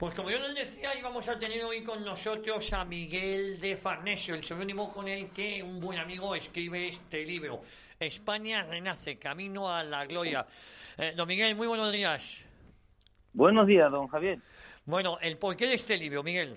[0.00, 4.34] Pues como yo les decía, íbamos a tener hoy con nosotros a Miguel de Farnesio,
[4.34, 7.60] el seudónimo con el que un buen amigo escribe este libro,
[7.98, 10.46] España renace, camino a la gloria.
[10.96, 12.42] Eh, don Miguel, muy buenos días.
[13.34, 14.38] Buenos días, don Javier.
[14.86, 16.56] Bueno, el porqué de este libro, Miguel.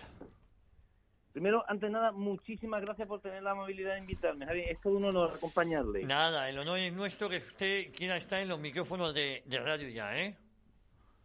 [1.33, 4.45] Primero, antes de nada, muchísimas gracias por tener la amabilidad de invitarme.
[4.45, 6.05] Javier, es todo un honor acompañarle.
[6.05, 9.89] Nada, el honor es nuestro que usted quiera estar en los micrófonos de, de radio
[9.89, 10.37] ya, ¿eh?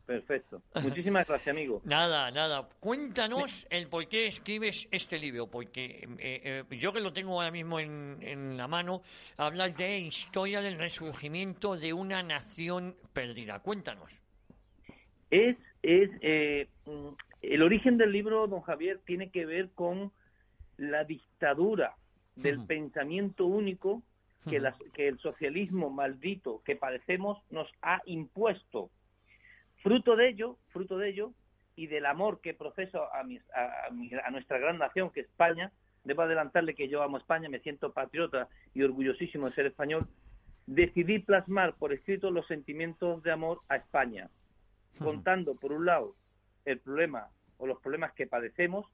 [0.09, 0.63] Perfecto.
[0.83, 1.83] Muchísimas gracias, amigo.
[1.85, 2.67] Nada, nada.
[2.81, 7.51] Cuéntanos el por qué escribes este libro, porque eh, eh, yo que lo tengo ahora
[7.51, 9.03] mismo en, en, la mano,
[9.37, 13.59] hablas de historia del resurgimiento de una nación perdida.
[13.59, 14.11] Cuéntanos.
[15.31, 16.69] Es, es eh,
[17.43, 20.11] el origen del libro, don Javier, tiene que ver con
[20.79, 21.97] la dictadura
[22.35, 24.03] del pensamiento único
[24.49, 24.63] que,
[24.95, 28.89] que el socialismo maldito que padecemos nos ha impuesto
[29.83, 31.33] Fruto de ello, fruto de ello,
[31.77, 35.71] y del amor que proceso a, a, nuestra gran nación, que es España,
[36.03, 40.09] debo adelantarle que yo amo España, me siento patriota y orgullosísimo de ser español,
[40.67, 44.29] decidí plasmar por escrito los sentimientos de amor a España,
[44.99, 46.17] contando, por un lado,
[46.65, 48.87] el problema o los problemas que padecemos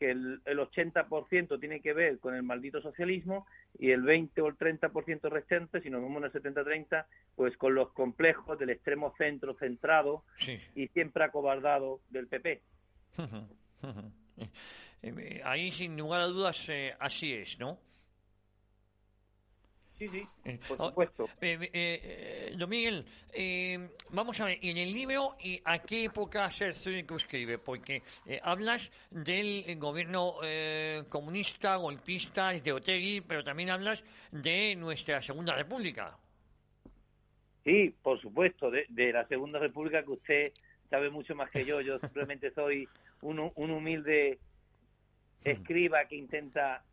[0.00, 3.46] que el, el 80% tiene que ver con el maldito socialismo
[3.78, 7.04] y el 20 o el 30% restante, si nos vemos en el 70-30,
[7.36, 10.24] pues con los complejos del extremo centro centrado
[10.74, 12.62] y siempre acobardado del PP.
[15.02, 17.78] Eh, ahí, sin lugar a dudas, eh, así es, ¿no?
[20.00, 21.28] Sí, sí, eh, por oh, supuesto.
[21.42, 23.04] Eh, eh, don Miguel,
[24.08, 27.58] vamos a ver, en el libro, ¿y ¿a qué época se circunscribe?
[27.58, 28.02] Porque
[28.42, 30.36] hablas del gobierno
[31.10, 36.16] comunista, golpista, de Otegui, pero también hablas de nuestra Segunda República.
[37.62, 40.52] Sí, por supuesto, de, la Segunda República que usted
[40.88, 41.82] sabe mucho más que yo.
[41.82, 42.88] Yo simplemente soy
[43.20, 44.38] un, un humilde
[45.44, 46.84] escriba que intenta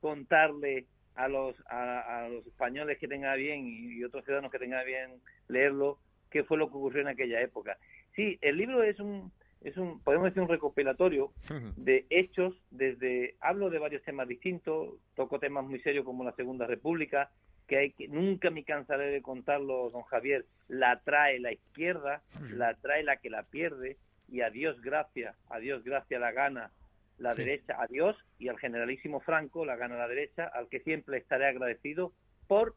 [0.00, 5.10] contarle a los, a, los españoles que tengan bien y, otros ciudadanos que tengan bien
[5.48, 5.98] leerlo
[6.30, 7.78] qué fue lo que ocurrió en aquella época.
[8.14, 9.32] Sí, el libro es un,
[9.62, 11.32] es un podemos decir un recopilatorio
[11.76, 16.66] de hechos desde hablo de varios temas distintos toco temas muy serios como la Segunda
[16.66, 17.30] República
[17.66, 22.74] que hay que nunca me cansaré de contarlo don Javier la trae la izquierda la
[22.74, 23.96] trae la que la pierde
[24.28, 26.70] y a Dios gracias a Dios gracias la gana
[27.18, 31.18] la derecha a Dios y al generalísimo Franco, la gana la derecha, al que siempre
[31.18, 32.12] estaré agradecido
[32.46, 32.74] por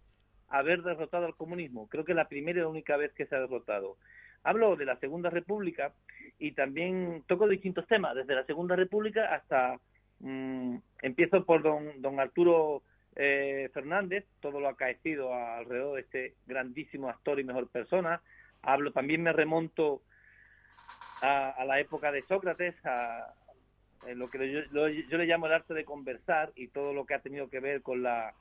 [0.48, 1.88] haber derrotado al comunismo.
[1.88, 3.98] Creo que es la primera y la única vez que se ha derrotado.
[4.44, 5.94] Hablo de la Segunda República
[6.38, 9.80] y también toco distintos temas, desde la Segunda República hasta...
[10.22, 12.84] Mm, empiezo por don, don Arturo
[13.16, 18.22] eh, Fernández, todo lo acaecido alrededor de este grandísimo actor y mejor persona.
[18.62, 20.02] Hablo, también me remonto
[21.22, 23.34] a, a la época de Sócrates, a,
[24.08, 27.14] eh, lo que yo, yo, le llamo el arte de conversar y todo lo que
[27.14, 28.34] ha tenido que ver con la,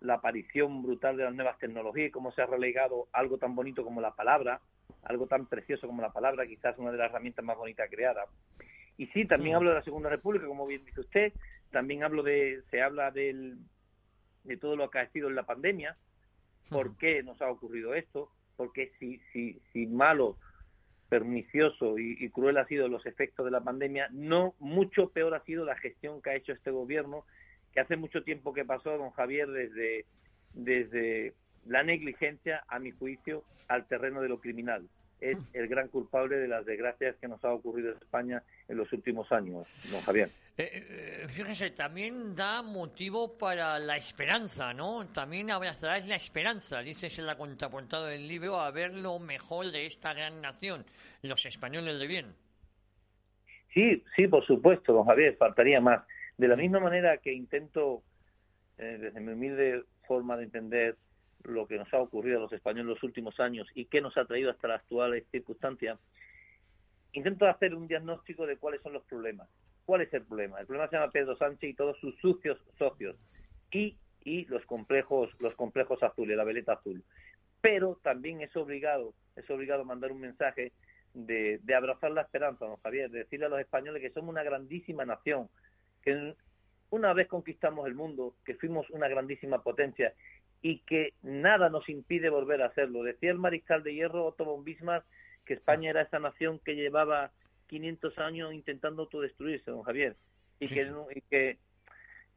[0.00, 3.84] la aparición brutal de las nuevas tecnologías y cómo se ha relegado algo tan bonito
[3.84, 4.60] como la palabra,
[5.04, 8.28] algo tan precioso como la palabra, quizás una de las herramientas más bonitas creadas.
[8.98, 11.32] Y sí, también hablo de la Segunda República, como bien dice usted,
[11.70, 13.58] también hablo de, se habla del,
[14.44, 15.96] de todo lo que ha sido en la pandemia,
[16.70, 20.36] por qué nos ha ocurrido esto, porque si, si, si malo
[21.08, 25.64] pernicioso y, cruel ha sido los efectos de la pandemia, no mucho peor ha sido
[25.64, 27.24] la gestión que ha hecho este gobierno,
[27.72, 30.04] que hace mucho tiempo que pasó, don Javier, desde,
[30.54, 31.34] desde
[31.66, 34.88] la negligencia, a mi juicio, al terreno de lo criminal.
[35.20, 38.92] Es el gran culpable de las desgracias que nos ha ocurrido en España en los
[38.92, 40.30] últimos años, don Javier.
[40.58, 45.06] Eh, eh, fíjese, también da motivo para la esperanza, ¿no?
[45.08, 49.84] También abrazarás la esperanza, dices en la contraportada del libro, a ver lo mejor de
[49.84, 50.86] esta gran nación,
[51.20, 52.34] los españoles de bien.
[53.74, 56.06] Sí, sí, por supuesto, don Javier, faltaría más.
[56.38, 58.02] De la misma manera que intento,
[58.78, 60.96] eh, desde mi humilde forma de entender,
[61.42, 64.16] lo que nos ha ocurrido a los españoles en los últimos años y qué nos
[64.16, 65.98] ha traído hasta las actuales circunstancias,
[67.12, 69.48] intento hacer un diagnóstico de cuáles son los problemas.
[69.86, 70.60] ¿Cuál es el problema?
[70.60, 73.16] El problema se llama Pedro Sánchez y todos sus sucios socios
[73.70, 77.02] y, y los complejos los complejos azules, la veleta azul.
[77.60, 80.72] Pero también es obligado es obligado mandar un mensaje
[81.14, 84.42] de, de abrazar la esperanza, don Javier, de decirle a los españoles que somos una
[84.42, 85.48] grandísima nación,
[86.02, 86.34] que
[86.90, 90.14] una vez conquistamos el mundo, que fuimos una grandísima potencia
[90.62, 93.02] y que nada nos impide volver a hacerlo.
[93.02, 95.04] Decía el mariscal de hierro Otto von Bismarck
[95.44, 97.30] que España era esa nación que llevaba
[97.66, 100.16] 500 años intentando autodestruirse, don Javier,
[100.60, 101.58] y que, y que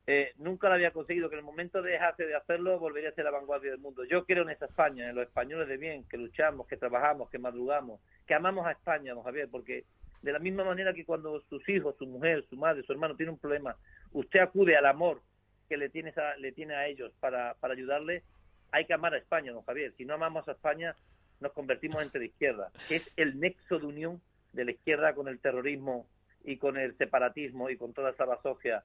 [0.07, 3.13] eh, nunca lo había conseguido, que en el momento de dejarse de hacerlo volvería a
[3.13, 4.03] ser la vanguardia del mundo.
[4.05, 7.37] Yo creo en esa España, en los españoles de bien, que luchamos, que trabajamos, que
[7.37, 9.85] madrugamos, que amamos a España, don Javier, porque
[10.21, 13.35] De la misma manera que cuando sus hijos, su mujer, su madre, su hermano tienen
[13.35, 13.77] un problema,
[14.11, 15.21] usted acude al amor
[15.69, 18.23] que le tiene a, le tiene a ellos para, para ayudarle,
[18.71, 19.93] hay que amar a España, don Javier.
[19.95, 20.95] Si no amamos a España,
[21.39, 24.21] nos convertimos entre de izquierda, que es el nexo de unión
[24.53, 26.07] de la izquierda con el terrorismo
[26.43, 28.83] y con el separatismo y con toda esa basofia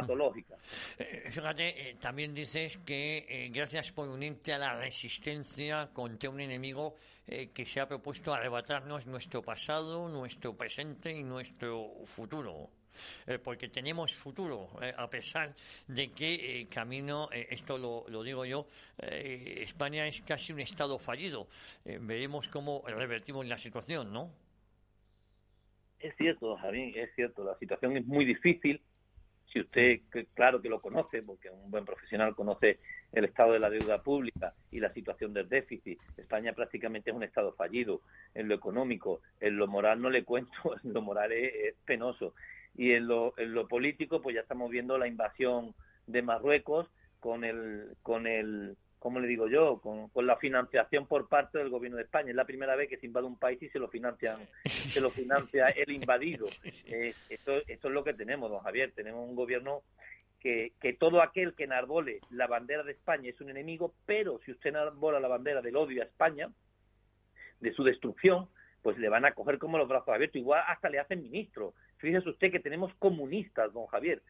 [0.00, 0.56] patológica.
[0.98, 6.40] Eh, fíjate, eh, también dices que eh, gracias por unirte a la resistencia contra un
[6.40, 6.96] enemigo
[7.26, 12.68] que se ha propuesto arrebatarnos nuestro pasado, nuestro presente y nuestro futuro.
[13.42, 14.68] porque tenemos futuro,
[14.98, 15.54] a pesar
[15.88, 18.66] de que camino, esto lo, lo, digo yo,
[18.98, 21.48] España es casi un estado fallido.
[21.82, 24.30] veremos cómo revertimos la situación, ¿no?
[26.04, 28.78] Es cierto, Javier, es cierto, la situación es muy difícil
[29.46, 30.00] si usted,
[30.34, 32.78] claro que lo conoce, porque un buen profesional conoce
[33.10, 37.22] el estado de la deuda pública y la situación del déficit, España prácticamente es un
[37.22, 38.02] estado fallido
[38.34, 40.52] en lo económico, en lo moral no le cuento,
[40.84, 42.34] en lo moral es, penoso.
[42.76, 45.74] Y en lo, en lo político, pues ya estamos viendo la invasión
[46.06, 49.82] de Marruecos con el, con el ¿cómo le digo yo?
[49.82, 52.30] Con, la financiación por parte del gobierno de España.
[52.30, 55.10] Es la primera vez que se invade un país y se lo financian, se lo
[55.10, 56.46] financia el invadido.
[56.86, 58.92] Eh, esto, esto, es lo que tenemos, don Javier.
[58.94, 59.82] Tenemos un gobierno
[60.40, 64.52] que, que todo aquel que enarbole la bandera de España es un enemigo, pero si
[64.52, 66.48] usted enarbola la bandera del odio a España,
[67.60, 68.48] de su destrucción,
[68.80, 70.36] pues le van a coger como los brazos abiertos.
[70.36, 71.74] Igual hasta le hacen ministro.
[71.98, 74.22] Fíjese usted que tenemos comunistas, don Javier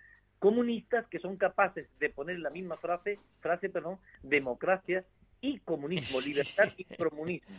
[0.44, 5.02] comunistas que son capaces de poner la misma frase, frase perdón, democracia
[5.40, 7.56] y comunismo, libertad y comunismo.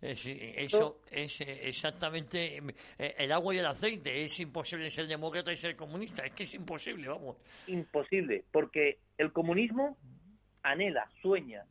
[0.00, 2.58] Eh, eso es eh, exactamente
[2.96, 4.22] eh, el agua y el aceite.
[4.22, 6.24] Es imposible ser demócrata y ser comunista.
[6.24, 7.38] Es que es imposible, vamos.
[7.66, 9.98] Imposible, porque el comunismo
[10.62, 11.64] anhela, sueña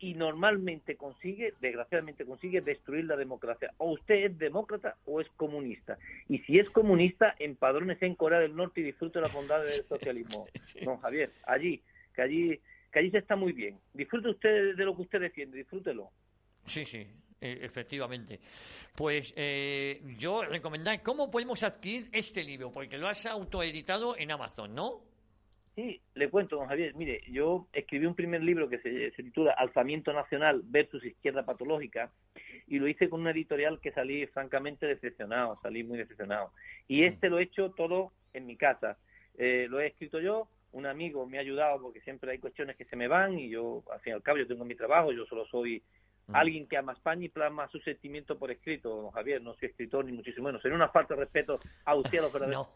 [0.00, 3.72] y normalmente consigue, desgraciadamente consigue destruir la democracia.
[3.76, 5.98] O usted es demócrata o es comunista.
[6.28, 10.46] Y si es comunista, empadrónese en Corea del Norte y disfrute la bondad del socialismo.
[10.82, 11.82] Don Javier, allí,
[12.14, 12.60] que allí,
[12.90, 13.78] que allí se está muy bien.
[13.92, 16.10] Disfrute usted de lo que usted defiende, disfrútelo.
[16.66, 17.06] Sí, sí,
[17.38, 18.40] e, efectivamente.
[18.96, 22.72] Pues eh, yo recomendar, ¿cómo podemos adquirir este libro?
[22.72, 25.09] Porque lo has autoeditado en Amazon, ¿no?
[25.80, 26.94] Sí, le cuento, don Javier.
[26.94, 32.10] Mire, yo escribí un primer libro que se, titula Alzamiento Nacional versus Izquierda Patológica
[32.66, 36.52] y lo hice con una editorial que salí francamente decepcionado, salí muy decepcionado.
[36.86, 38.98] Y este lo he hecho todo en mi casa.
[39.38, 42.84] Eh, lo he escrito yo, un amigo me ha ayudado porque siempre hay cuestiones que
[42.84, 45.24] se me van y yo, al fin y al cabo, yo tengo mi trabajo, yo
[45.24, 45.82] solo soy
[46.34, 50.04] alguien que ama España y plasma su sentimiento por escrito, don Javier, no soy escritor
[50.04, 50.60] ni muchísimo menos.
[50.60, 52.68] Sería una falta de respeto a usted a los verdaderos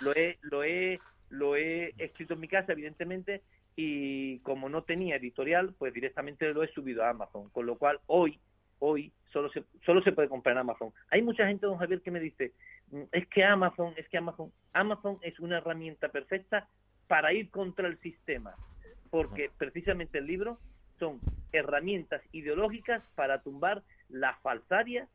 [0.00, 1.00] Lo he, lo he
[1.30, 3.42] lo he escrito en mi casa, evidentemente,
[3.76, 8.00] y como no tenía editorial, pues directamente lo he subido a Amazon, con lo cual
[8.06, 8.38] hoy,
[8.78, 10.92] hoy solo se, solo se puede comprar en Amazon.
[11.10, 12.52] Hay mucha gente, don Javier, que me dice,
[12.90, 16.68] mm, es que Amazon, es que Amazon, Amazon es una herramienta perfecta
[17.08, 18.54] para ir contra el sistema,
[19.10, 20.58] porque precisamente el libro
[20.98, 21.20] son
[21.52, 25.08] herramientas ideológicas para tumbar la falsaria,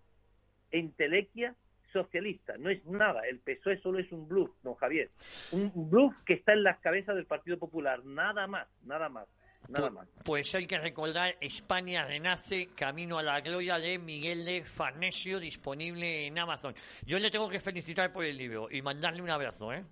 [0.72, 1.56] entelequia
[1.92, 5.10] socialista, no es nada, el PSOE solo es un bluff, don Javier,
[5.52, 9.28] un bluff que está en las cabezas del Partido Popular, nada más, nada más.
[9.68, 10.08] Nada más.
[10.24, 16.26] Pues hay que recordar España Renace, Camino a la Gloria de Miguel de Farnesio, disponible
[16.26, 16.74] en Amazon.
[17.06, 19.84] Yo le tengo que felicitar por el libro y mandarle un abrazo, ¿eh?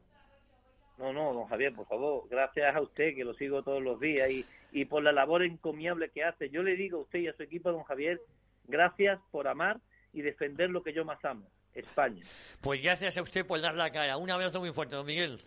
[0.98, 4.32] No, no, don Javier, por favor, gracias a usted que lo sigo todos los días
[4.32, 6.50] y, y por la labor encomiable que hace.
[6.50, 8.20] Yo le digo a usted y a su equipo, don Javier,
[8.68, 9.80] gracias por amar
[10.12, 11.48] y defender lo que yo más amo.
[11.80, 12.24] España.
[12.62, 14.18] Pues gracias a usted por dar la cara.
[14.18, 15.40] Un abrazo muy fuerte, don Miguel.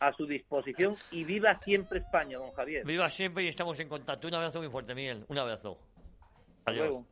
[0.00, 2.84] A su disposición y viva siempre España, don Javier.
[2.84, 4.28] Viva siempre y estamos en contacto.
[4.28, 5.24] Un abrazo muy fuerte, Miguel.
[5.28, 5.78] Un abrazo.
[6.66, 7.04] Adiós.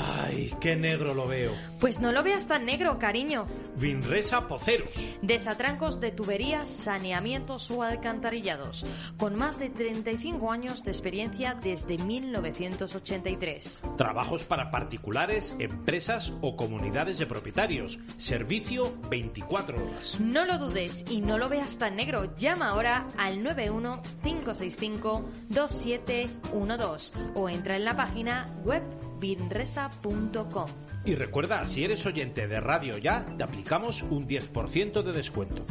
[0.00, 1.52] Ay, qué negro lo veo.
[1.80, 3.46] Pues no lo veas tan negro, cariño.
[3.76, 4.92] Vinresa Poceros.
[5.22, 8.86] Desatrancos de tuberías, saneamientos o alcantarillados.
[9.16, 13.82] Con más de 35 años de experiencia desde 1983.
[13.96, 17.98] Trabajos para particulares, empresas o comunidades de propietarios.
[18.18, 20.20] Servicio 24 horas.
[20.20, 22.36] No lo dudes y no lo veas tan negro.
[22.36, 28.82] Llama ahora al 91 565 2712 o entra en la página web
[29.18, 30.66] vinresa.com.
[31.04, 35.64] Y recuerda, si eres oyente de Radio Ya, te aplicamos un 10% de descuento.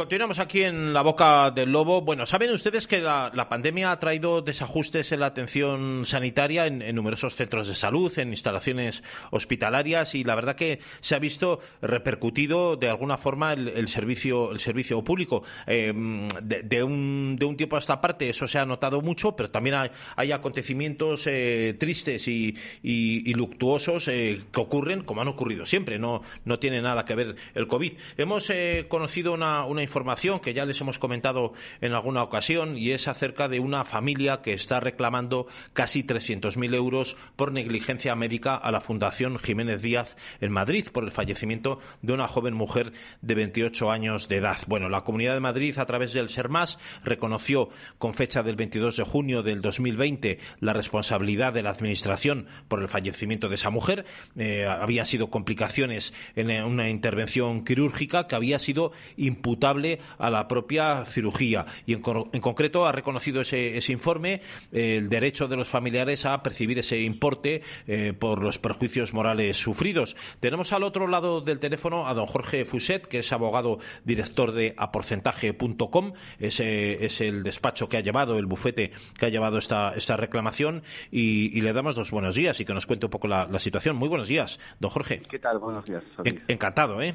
[0.00, 2.00] Continuamos aquí en la boca del lobo.
[2.00, 7.34] Bueno, saben ustedes que la, pandemia ha traído desajustes en la atención sanitaria en, numerosos
[7.34, 12.88] centros de salud, en instalaciones hospitalarias y la verdad que se ha visto repercutido de
[12.88, 15.42] alguna forma el, servicio el servicio público.
[15.66, 15.92] Eh,
[16.40, 19.76] de, un, de un tiempo a esta parte eso se ha notado mucho, pero también
[20.16, 22.54] hay, acontecimientos eh, tristes y,
[23.34, 25.98] luctuosos eh, que ocurren como han ocurrido siempre.
[25.98, 27.92] No, no tiene nada que ver el COVID.
[28.16, 28.50] Hemos
[28.88, 33.48] conocido una, una información que ya les hemos comentado en alguna ocasión y es acerca
[33.48, 39.36] de una familia que está reclamando casi 300.000 euros por negligencia médica a la Fundación
[39.40, 44.36] Jiménez Díaz en Madrid por el fallecimiento de una joven mujer de 28 años de
[44.36, 44.58] edad.
[44.68, 49.02] Bueno, la Comunidad de Madrid, a través del SERMAS, reconoció con fecha del 22 de
[49.02, 54.06] junio del 2020 la responsabilidad de la Administración por el fallecimiento de esa mujer.
[54.36, 58.92] Eh, había sido complicaciones en una intervención quirúrgica que había sido
[60.18, 61.66] a la propia cirugía.
[61.86, 66.78] Y en, concreto ha reconocido ese, informe eh, el derecho de los familiares a percibir
[66.78, 70.16] ese importe eh, por los perjuicios morales sufridos.
[70.40, 74.74] Tenemos al otro lado del teléfono a don Jorge Fuset, que es abogado director de
[74.76, 76.12] aporcentaje.com.
[76.38, 80.82] Ese es el despacho que ha llevado, el bufete que ha llevado esta, esta reclamación.
[81.10, 83.96] Y, le damos los buenos días y que nos cuente un poco la, situación.
[83.96, 85.20] Muy buenos días, don Jorge.
[85.30, 85.58] ¿Qué tal?
[85.58, 86.02] Buenos días.
[86.48, 87.14] encantado, ¿eh?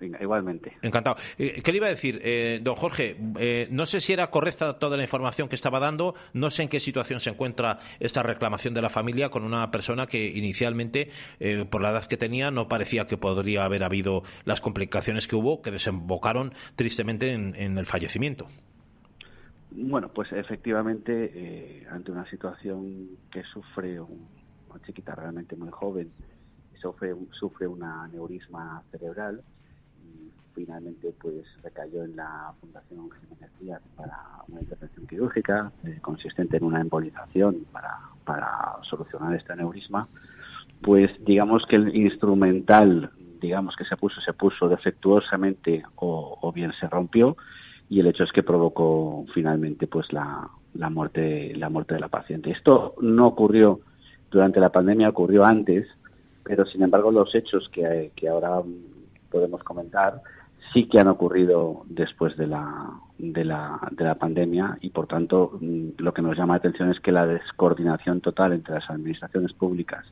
[0.00, 0.72] Igualmente.
[0.82, 1.16] Encantado.
[1.38, 3.16] Eh, ¿Qué le iba a decir, eh, don Jorge?
[3.38, 6.68] Eh, no sé si era correcta toda la información que estaba dando, no sé en
[6.68, 11.10] qué situación se encuentra esta reclamación de la familia con una persona que inicialmente,
[11.70, 15.62] por la edad que tenía, no parecía que podría haber habido las complicaciones que hubo,
[15.62, 18.48] que desembocaron tristemente en, el fallecimiento.
[19.70, 26.10] Bueno, pues efectivamente, ante una situación que sufre una chiquita realmente muy joven,
[26.80, 29.42] sufre, sufre una aneurisma cerebral,
[30.56, 36.64] finalmente pues recayó en la Fundación Jiménez Díaz para una intervención quirúrgica eh, consistente en
[36.64, 40.08] una embolización para, para solucionar este aneurisma,
[40.80, 43.10] pues digamos que el instrumental
[43.40, 47.36] digamos que se puso se puso defectuosamente o, bien se rompió
[47.90, 52.08] y el hecho es que provocó finalmente pues la, la muerte la muerte de la
[52.08, 52.50] paciente.
[52.50, 53.80] Esto no ocurrió
[54.30, 55.86] durante la pandemia, ocurrió antes,
[56.42, 58.62] pero sin embargo los hechos que, que ahora
[59.30, 60.22] podemos comentar
[60.76, 65.56] sí que han ocurrido después de la, de la, de la pandemia y, por tanto,
[65.58, 69.54] mm, lo que nos llama la atención es que la descoordinación total entre las administraciones
[69.54, 70.04] públicas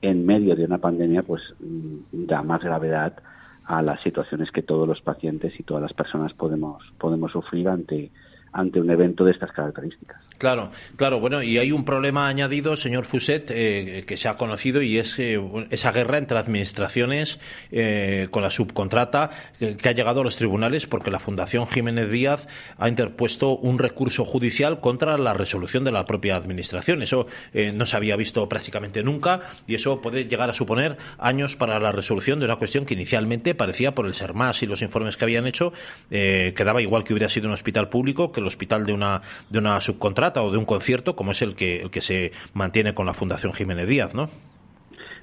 [0.00, 3.18] en medio de una pandemia pues mm, da más gravedad
[3.66, 8.10] a las situaciones que todos los pacientes y todas las personas podemos podemos sufrir ante
[8.52, 10.27] ante un evento de estas características.
[10.38, 14.80] Claro, claro, bueno, y hay un problema añadido, señor Fuset, eh, que se ha conocido
[14.82, 15.40] y es eh,
[15.70, 17.40] esa guerra entre administraciones
[17.72, 22.46] eh, con la subcontrata que ha llegado a los tribunales porque la Fundación Jiménez Díaz
[22.78, 27.02] ha interpuesto un recurso judicial contra la resolución de la propia administración.
[27.02, 27.26] Eso
[27.74, 31.90] no se había visto prácticamente nunca y eso puede llegar a suponer años para la
[31.90, 35.24] resolución de una cuestión que inicialmente parecía, por el ser más y los informes que
[35.24, 35.72] habían hecho,
[36.08, 39.80] quedaba igual que hubiera sido un hospital público que el hospital de una, de una
[39.80, 43.14] subcontrata o de un concierto como es el que, el que se mantiene con la
[43.14, 44.30] Fundación Jiménez Díaz, ¿no?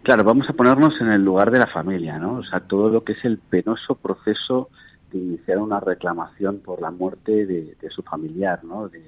[0.04, 2.36] Claro, vamos a ponernos en el lugar de la familia, ¿no?
[2.36, 4.70] O sea, todo lo que es el penoso proceso
[5.12, 8.88] de iniciar una reclamación por la muerte de, su familiar, ¿no?
[8.88, 9.04] De,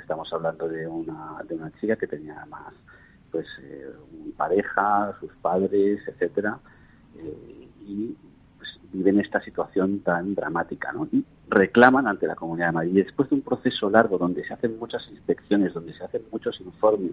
[0.00, 2.72] estamos hablando de una, de una chica que tenía además
[3.30, 3.90] pues eh,
[4.36, 6.58] pareja, sus padres, etcétera,
[7.18, 8.16] eh, y
[9.06, 11.08] viven esta situación tan dramática, ¿no?
[11.12, 12.90] Y reclaman ante la Comunidad de Madrid.
[12.92, 16.60] Y después de un proceso largo donde se hacen muchas inspecciones, donde se hacen muchos
[16.60, 17.12] informes,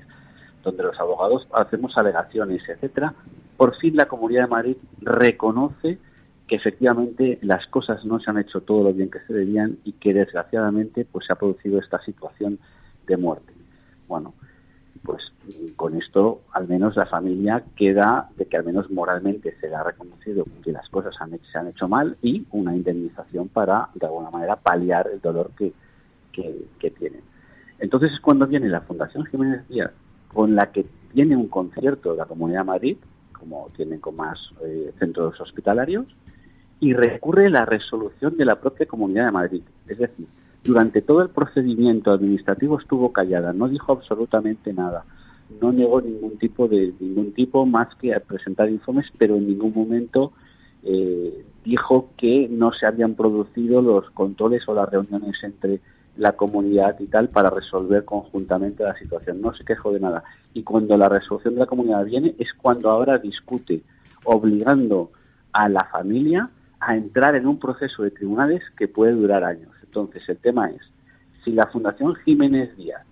[0.63, 3.13] donde los abogados hacemos alegaciones, etcétera,
[3.57, 5.99] por fin la Comunidad de Madrid reconoce
[6.47, 9.93] que efectivamente las cosas no se han hecho todo lo bien que se debían y
[9.93, 12.59] que desgraciadamente pues se ha producido esta situación
[13.07, 13.53] de muerte.
[14.07, 14.33] Bueno,
[15.03, 15.21] pues
[15.75, 19.83] con esto al menos la familia queda de que al menos moralmente se le ha
[19.83, 21.13] reconocido que las cosas
[21.51, 25.73] se han hecho mal y una indemnización para de alguna manera paliar el dolor que,
[26.31, 27.21] que, tienen.
[27.79, 29.91] Entonces es cuando viene la Fundación Jiménez Díaz
[30.29, 32.97] con la que tiene un concierto de la Comunidad de Madrid,
[33.33, 36.05] como tienen con más eh, centros hospitalarios,
[36.79, 39.61] y recurre la resolución de la propia Comunidad de Madrid.
[39.87, 40.27] Es decir,
[40.63, 45.05] durante todo el procedimiento administrativo estuvo callada, no dijo absolutamente nada,
[45.61, 50.31] no negó ningún tipo de ningún tipo más que presentar informes, pero en ningún momento
[50.83, 55.79] eh, dijo que no se habían producido los controles o las reuniones entre
[56.17, 59.41] la comunidad y tal para resolver conjuntamente la situación.
[59.41, 60.23] No se quejó de nada.
[60.53, 63.81] Y cuando la resolución de la comunidad viene es cuando ahora discute,
[64.23, 65.11] obligando
[65.51, 66.49] a la familia
[66.85, 69.71] a entrar en un proceso de tribunales que puede durar años.
[69.83, 70.81] Entonces, el tema es,
[71.43, 73.05] si la Fundación Jiménez Díaz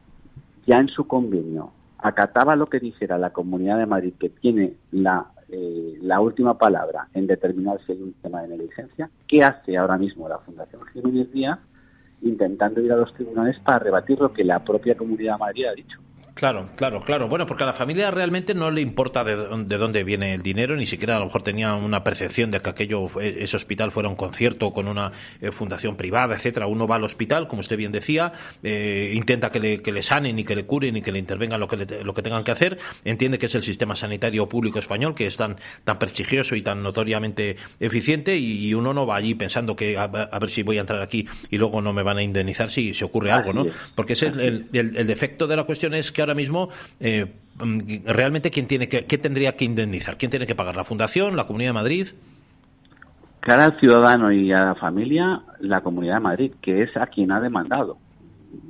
[0.66, 5.28] ya en su convenio acataba lo que dijera la Comunidad de Madrid, que tiene la,
[5.50, 10.28] eh, última palabra en determinar si hay un tema de negligencia, ¿qué hace ahora mismo
[10.28, 11.60] la Fundación Jiménez Díaz
[12.22, 15.74] intentando ir a los tribunales para rebatir lo que la propia Comunidad de Madrid ha
[15.74, 16.00] dicho?
[16.42, 17.28] Claro, claro, claro.
[17.28, 19.36] Bueno, porque a la familia realmente no le importa de,
[19.78, 23.06] dónde viene el dinero, ni siquiera a lo mejor tenía una percepción de que aquello,
[23.22, 26.66] ese hospital fuera un concierto con una eh, fundación privada, etcétera.
[26.66, 28.34] Uno va al hospital, como usted bien decía,
[28.64, 31.60] eh, intenta que le, que le, sanen y que le curen y que le intervengan
[31.60, 32.80] lo que, lo que tengan que hacer.
[33.06, 36.82] Entiende que es el sistema sanitario público español, que es tan, tan prestigioso y tan
[36.82, 41.04] notoriamente eficiente, y, uno no va allí pensando que a, ver si voy a entrar
[41.04, 43.68] aquí y luego no me van a indemnizar si se ocurre algo, ¿no?
[43.94, 46.70] Porque ese el, el, el defecto de la cuestión es que ahora mismo
[47.00, 51.36] eh, mm, realmente quién tiene que tendría que indemnizar, quién tiene que pagar la fundación,
[51.36, 52.08] la Comunidad de Madrid.
[53.42, 57.32] Cara al ciudadano y a la familia, la Comunidad de Madrid, que es a quien
[57.32, 57.98] ha demandado.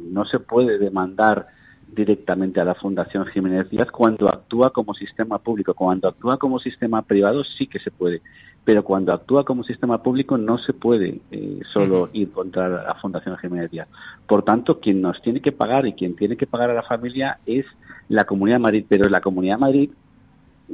[0.09, 1.47] No se puede demandar
[1.93, 5.73] directamente a la Fundación Jiménez Díaz cuando actúa como sistema público.
[5.73, 8.21] Cuando actúa como sistema privado sí que se puede
[8.63, 13.37] pero cuando actúa como sistema público no se puede eh, solo ir contra la Fundación
[13.37, 13.87] Jiménez Díaz.
[14.27, 17.39] Por tanto, quien nos tiene que pagar y quien tiene que pagar a la familia
[17.45, 17.65] es
[18.07, 19.89] la Comunidad de Madrid, pero la Comunidad de Madrid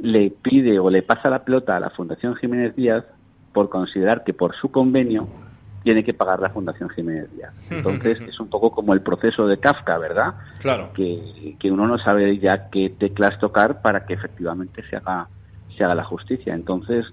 [0.02, 3.04] le pide o le pasa la pelota a la Fundación Jiménez Díaz
[3.52, 5.26] por considerar que por su convenio
[5.82, 7.54] tiene que pagar la Fundación Jiménez Díaz.
[7.70, 10.34] Entonces es un poco como el proceso de Kafka, ¿verdad?
[10.60, 10.90] Claro.
[10.92, 15.28] Que, que uno no sabe ya qué teclas tocar para que efectivamente se haga
[15.76, 16.54] se haga la justicia.
[16.54, 17.06] Entonces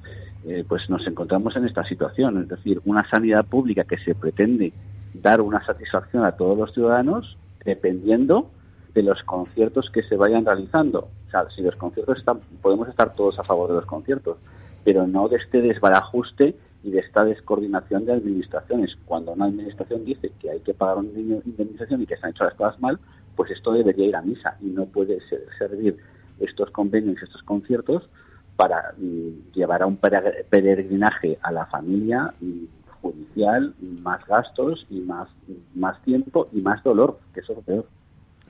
[0.48, 4.74] eh, pues nos encontramos en esta situación, es decir, una sanidad pública que se pretende
[5.14, 8.52] dar una satisfacción a todos los ciudadanos dependiendo
[8.94, 11.10] de los conciertos que se vayan realizando.
[11.28, 14.38] O sea, si los conciertos están, podemos estar todos a favor de los conciertos,
[14.84, 18.96] pero no de este desbarajuste y de esta descoordinación de administraciones.
[19.06, 22.44] Cuando una administración dice que hay que pagar una indemnización y que se han hecho
[22.44, 23.00] las cosas mal,
[23.36, 25.20] pues esto debería ir a misa y no puede
[25.58, 25.98] servir
[26.40, 28.08] estos convenios estos conciertos
[28.56, 32.66] para mm, llevar a un peregrinaje a la familia mm,
[33.02, 35.30] judicial, más gastos y más,
[35.74, 37.86] más tiempo y más dolor, que eso es lo peor.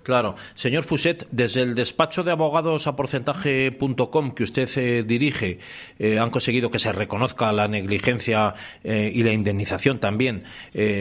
[0.06, 0.36] Claro.
[0.54, 5.58] Señor Fuset, desde el despacho de abogados a porcentaje.com que usted eh, dirige,
[5.98, 10.44] eh, han conseguido que se reconozca la negligencia eh, y la indemnización también.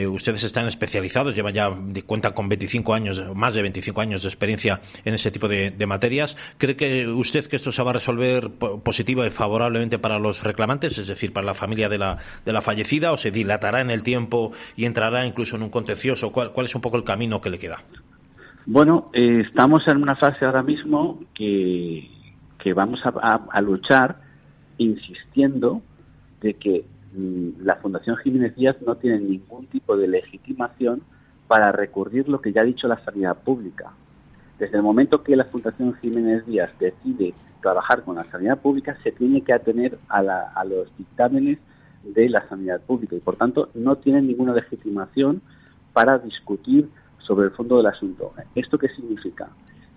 [0.09, 1.71] ustedes están especializados, llevan ya,
[2.07, 6.35] cuentan con 25 años, más de 25 años de experiencia en ese tipo de, materias.
[6.57, 10.97] ¿Cree que usted que esto se va a resolver positiva y favorablemente para los reclamantes,
[10.97, 14.03] es decir, para la familia de la, de la fallecida, o se dilatará en el
[14.03, 16.33] tiempo y entrará incluso en un contencioso?
[16.33, 17.85] ¿Cuál, cuál es un poco el camino que le queda?
[18.67, 22.09] Bueno, eh, estamos en una fase ahora mismo que,
[22.75, 24.17] vamos a, luchar
[24.79, 25.83] insistiendo
[26.41, 31.03] de que mm, la Fundación Jiménez Díaz no tiene ningún tipo de legitimación
[31.47, 33.93] para recurrir lo que ya ha dicho la sanidad pública.
[34.59, 39.13] Desde el momento que la Fundación Jiménez Díaz decide trabajar con la sanidad pública, se
[39.13, 40.21] tiene que atener a,
[40.55, 41.59] a los dictámenes
[42.03, 45.43] de la sanidad pública y, por tanto, no tiene ninguna legitimación
[45.93, 46.89] para discutir
[47.27, 48.33] sobre el fondo del asunto.
[48.55, 49.49] ¿Esto qué significa?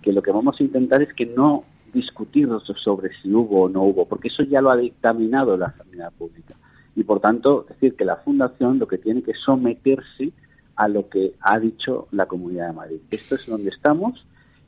[0.02, 2.48] Que lo que vamos a intentar es que no discutir
[2.82, 6.54] sobre si hubo o no hubo, porque eso ya lo ha dictaminado la sanidad pública.
[6.94, 10.32] Y por tanto, decir que la Fundación lo que tiene que someterse
[10.76, 13.00] a lo que ha dicho la Comunidad de Madrid.
[13.10, 14.24] Esto es donde estamos.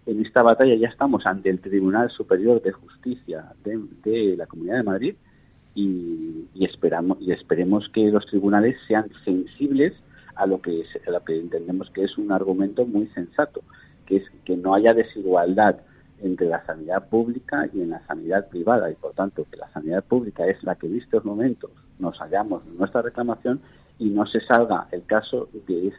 [0.07, 4.83] En esta batalla ya estamos ante el Tribunal Superior de Justicia de, la Comunidad de
[4.83, 5.14] Madrid
[5.75, 9.94] y, esperamos, y esperemos que los tribunales sean sensibles
[10.40, 10.85] a lo que,
[11.29, 13.61] entendemos que es un argumento muy sensato,
[14.07, 15.76] que es que no haya desigualdad
[16.22, 20.03] entre la sanidad pública y en la sanidad privada y por tanto que la sanidad
[20.03, 23.61] pública es la que en estos momentos nos hallamos en nuestra reclamación
[23.98, 25.92] y no se salga el caso de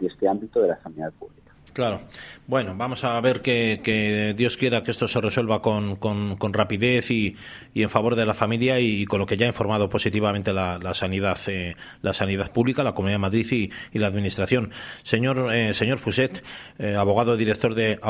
[0.00, 1.52] este ámbito de la sanidad pública.
[1.78, 2.00] Claro.
[2.48, 7.36] Bueno, vamos a ver que, Dios quiera que esto se resuelva con, con, rapidez y,
[7.72, 10.80] y, en favor de la familia y, con lo que ya ha informado positivamente la,
[10.94, 14.72] sanidad eh, la sanidad pública, la Comunidad de Madrid y, la Administración.
[15.04, 16.42] Señor eh, señor Fuset,
[16.80, 18.00] eh, abogado director de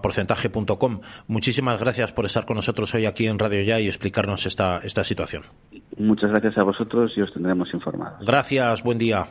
[0.00, 4.78] porcentaje.com, muchísimas gracias por estar con nosotros hoy aquí en Radio Ya y explicarnos esta,
[4.84, 5.42] esta situación.
[5.98, 8.24] Muchas gracias a vosotros y os tendremos informados.
[8.24, 9.26] Gracias, buen día.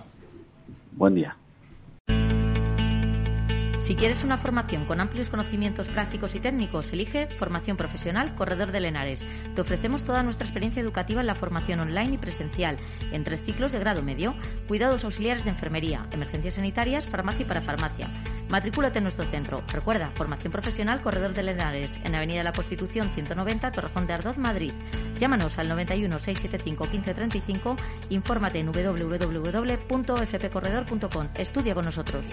[0.91, 1.37] Buen día.
[3.85, 8.79] Si quieres una formación con amplios conocimientos prácticos y técnicos, elige Formación Profesional Corredor de
[8.79, 9.23] Lenares.
[9.53, 12.79] Te ofrecemos toda nuestra experiencia educativa en la formación online y presencial,
[13.11, 14.33] en tres ciclos de grado medio,
[14.67, 18.09] cuidados auxiliares de enfermería, emergencias sanitarias, farmacia y parafarmacia.
[18.49, 19.61] Matricúlate en nuestro centro.
[19.71, 24.71] Recuerda, Formación Profesional Corredor de Lenares, en Avenida la Constitución 190, Torrejón de Ardoz, Madrid.
[25.19, 27.75] Llámanos al 91 675 1535,
[28.09, 31.27] infórmate en www.fpcorredor.com.
[31.35, 32.25] Estudia con nosotros.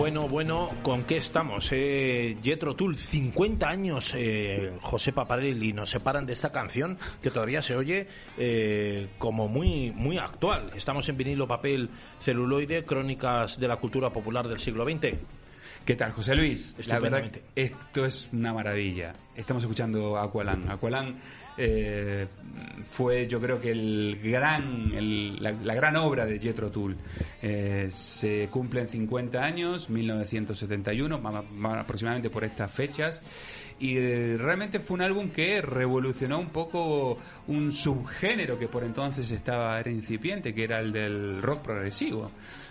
[0.00, 1.68] Bueno, bueno, ¿con qué estamos?
[1.72, 7.60] Eh, Jetro Tull, 50 años, eh, José Paparelli, nos separan de esta canción que todavía
[7.60, 8.06] se oye
[8.38, 10.70] eh, como muy, muy actual.
[10.74, 15.18] Estamos en vinilo, papel, celuloide, crónicas de la cultura popular del siglo XX.
[15.90, 16.76] ¿Qué tal, José Luis?
[16.86, 19.12] La verdad, esto es una maravilla.
[19.34, 20.70] Estamos escuchando Aqualán.
[20.70, 21.16] Aqualán
[21.58, 22.28] eh,
[22.86, 24.92] fue yo creo que el gran,
[25.40, 26.96] la, gran obra de Jethro Tull.
[27.42, 31.20] Eh, se cumplen 50 años, 1971,
[31.76, 33.20] aproximadamente por estas fechas,
[33.80, 39.28] y eh, realmente fue un álbum que revolucionó un poco un subgénero que por entonces
[39.32, 42.30] estaba era incipiente, que era el del rock progresivo.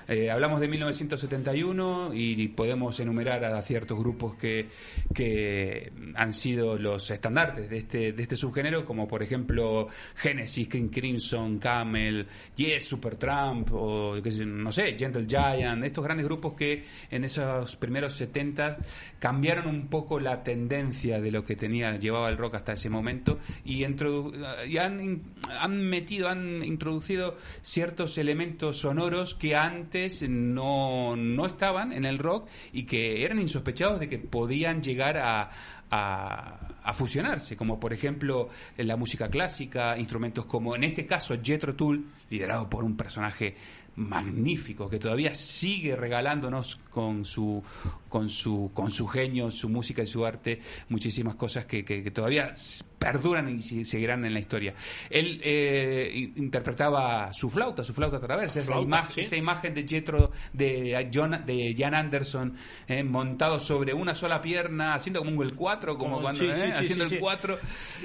[0.09, 4.67] Eh, hablamos de 1971 y podemos enumerar a ciertos grupos que,
[5.13, 10.89] que han sido los estandartes de este, de este subgénero, como por ejemplo Genesis, King
[10.89, 17.75] Crimson, Camel, Yes, Supertramp, o no sé, Gentle Giant, estos grandes grupos que en esos
[17.75, 18.77] primeros 70
[19.19, 23.37] cambiaron un poco la tendencia de lo que tenía, llevaba el rock hasta ese momento
[23.63, 31.91] y, y han, han metido, han introducido ciertos elementos sonoros que antes no, no estaban
[31.91, 35.49] en el rock y que eran insospechados de que podían llegar a,
[35.91, 42.05] a, fusionarse, como por ejemplo la música clásica, instrumentos como en este caso Jethro Tull,
[42.29, 43.55] liderado por un personaje
[43.99, 47.61] magnífico que todavía sigue regalándonos con su
[48.07, 52.53] con su con su genio, su música y su arte muchísimas cosas que, que, todavía
[52.97, 54.73] perduran y seguirán en la historia.
[55.09, 61.09] Él eh, interpretaba su flauta, su flauta traversa, esa, imagen, esa imagen de Jetro de
[61.13, 62.55] John, de Jan Anderson
[62.87, 67.05] eh, montado sobre una sola pierna, haciendo como un el 4, como, cuando eh, haciendo
[67.05, 67.57] el 4,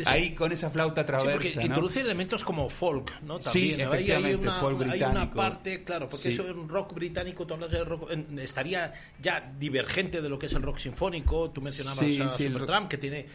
[0.06, 1.62] ahí con esa flauta traversa.
[1.62, 3.38] introduce elementos como folk, ¿no?
[3.38, 5.06] También, sí, efectivamente, folk británico.
[5.06, 9.52] Hay una parte claro, porque eso en rock británico, tú hablas de rock, estaría ya
[9.58, 11.50] divergente de lo que es el rock sinfónico.
[11.50, 13.26] Tú mencionabas a Supertramp, que tiene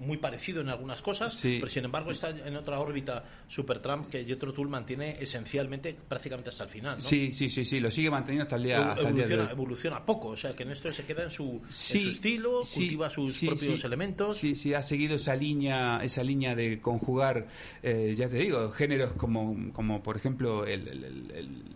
[0.00, 4.52] muy, parecido en algunas cosas, pero sin embargo está en otra órbita Supertramp que Jethro
[4.52, 6.94] Tull mantiene esencialmente prácticamente hasta el final.
[6.94, 7.00] ¿no?
[7.00, 10.04] Sí, sí, sí, sí, lo sigue manteniendo hasta el día, hasta evoluciona, el día evoluciona
[10.04, 14.36] poco, o sea que en esto se queda en su, estilo, cultiva sus propios elementos.
[14.36, 17.46] Sí, sí, ha seguido esa línea, esa línea de conjugar,
[17.82, 21.75] eh, ya te digo, géneros como, como por ejemplo el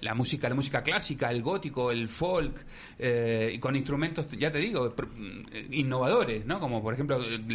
[0.00, 2.64] la música, la música clásica, el gótico, el folk,
[2.98, 6.60] eh, con instrumentos, ya te digo, mm, innovadores, ¿no?
[6.60, 7.50] Como por ejemplo el,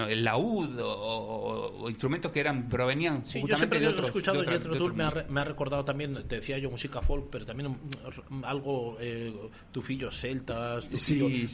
[0.00, 4.06] el, laúd o, instrumentos que eran provenían sí, justamente yo de otros.
[4.06, 7.28] He escuchado de otra, me, ha, me, ha, recordado también, te decía yo, música folk,
[7.30, 7.70] pero también
[8.28, 9.32] mm, algo eh,
[9.72, 10.88] tufillos celtas,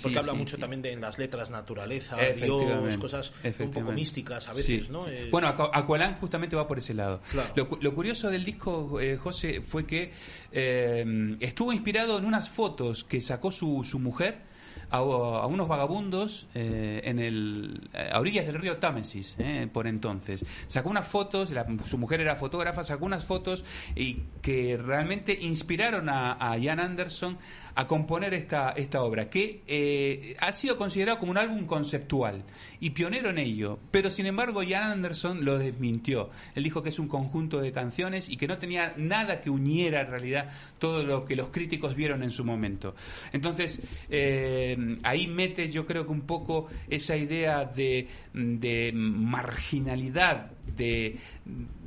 [0.02, 4.52] porque habla mucho también de en las letras naturaleza, Dios, cosas un poco místicas a
[4.52, 5.06] veces, ¿no?
[5.30, 7.20] Bueno, Aqualán justamente va por ese lado.
[7.54, 10.12] Lo, lo, curioso del disco, eh, José, fue que
[10.52, 14.52] eh, estuvo inspirado en unas fotos que sacó su, su mujer
[14.92, 20.44] a, unos vagabundos eh, en el, a orillas del río Támesis, eh, por entonces.
[20.66, 21.52] Sacó unas fotos,
[21.86, 23.64] su mujer era fotógrafa, sacó unas fotos
[23.96, 27.38] y que realmente inspiraron a, a Jan Anderson
[27.74, 32.44] a componer esta, esta obra, que eh, ha sido considerado como un álbum conceptual
[32.80, 36.30] y pionero en ello, pero sin embargo Jan Anderson lo desmintió.
[36.54, 40.02] Él dijo que es un conjunto de canciones y que no tenía nada que uniera
[40.02, 42.94] en realidad todo lo que los críticos vieron en su momento.
[43.32, 43.80] Entonces,
[44.10, 51.18] eh, ahí mete yo creo que un poco esa idea de, de marginalidad, de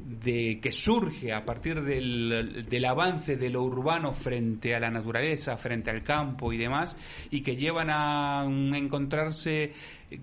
[0.05, 5.57] de que surge a partir del, del, avance de lo urbano frente a la naturaleza,
[5.57, 6.95] frente al campo y demás,
[7.31, 9.73] y que llevan a encontrarse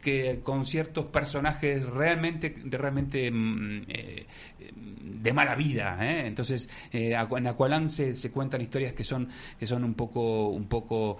[0.00, 4.26] que con ciertos personajes realmente realmente mm, eh,
[4.68, 6.26] de mala vida ¿eh?
[6.26, 9.28] entonces eh, en Aqualán se, se, cuentan historias que son
[9.59, 11.18] que son un poco un poco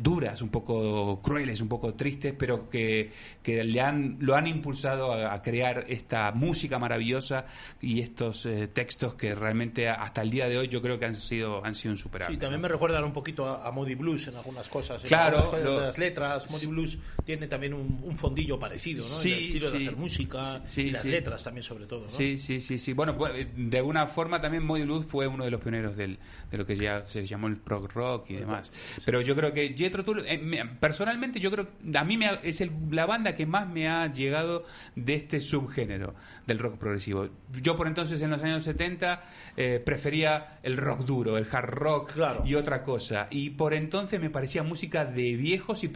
[0.00, 3.10] duras un poco crueles un poco tristes pero que,
[3.42, 7.46] que le han lo han impulsado a, crear esta música maravillosa
[7.80, 11.64] y estos textos que realmente hasta el día de hoy yo creo que han sido
[11.64, 15.02] han sido insuperables y también me recuerdan un poquito a, Modi Blues en algunas cosas
[15.02, 17.79] claro las letras Modi Blues tiene también un,
[18.16, 19.14] fondillo parecido, ¿no?
[19.14, 22.08] Sí, el estilo de hacer música y las letras también, sobre todo, ¿no?
[22.08, 22.92] Sí, sí, sí, sí.
[22.92, 26.18] Bueno, pues, de alguna forma también Moody Blues fue uno de los pioneros del,
[26.50, 28.72] de lo que ya se llamó el prog rock y demás.
[29.04, 30.40] Pero yo creo que Jethro Tull, eh,
[30.78, 34.64] personalmente yo creo que a mí me es la banda que más me ha llegado
[34.96, 36.14] de este subgénero
[36.46, 37.28] del rock progresivo.
[37.60, 39.24] Yo por entonces en los años 70
[39.56, 42.12] eh, prefería el rock duro, el hard rock
[42.44, 43.28] y otra cosa.
[43.30, 45.90] Y por entonces me parecía música de viejos y,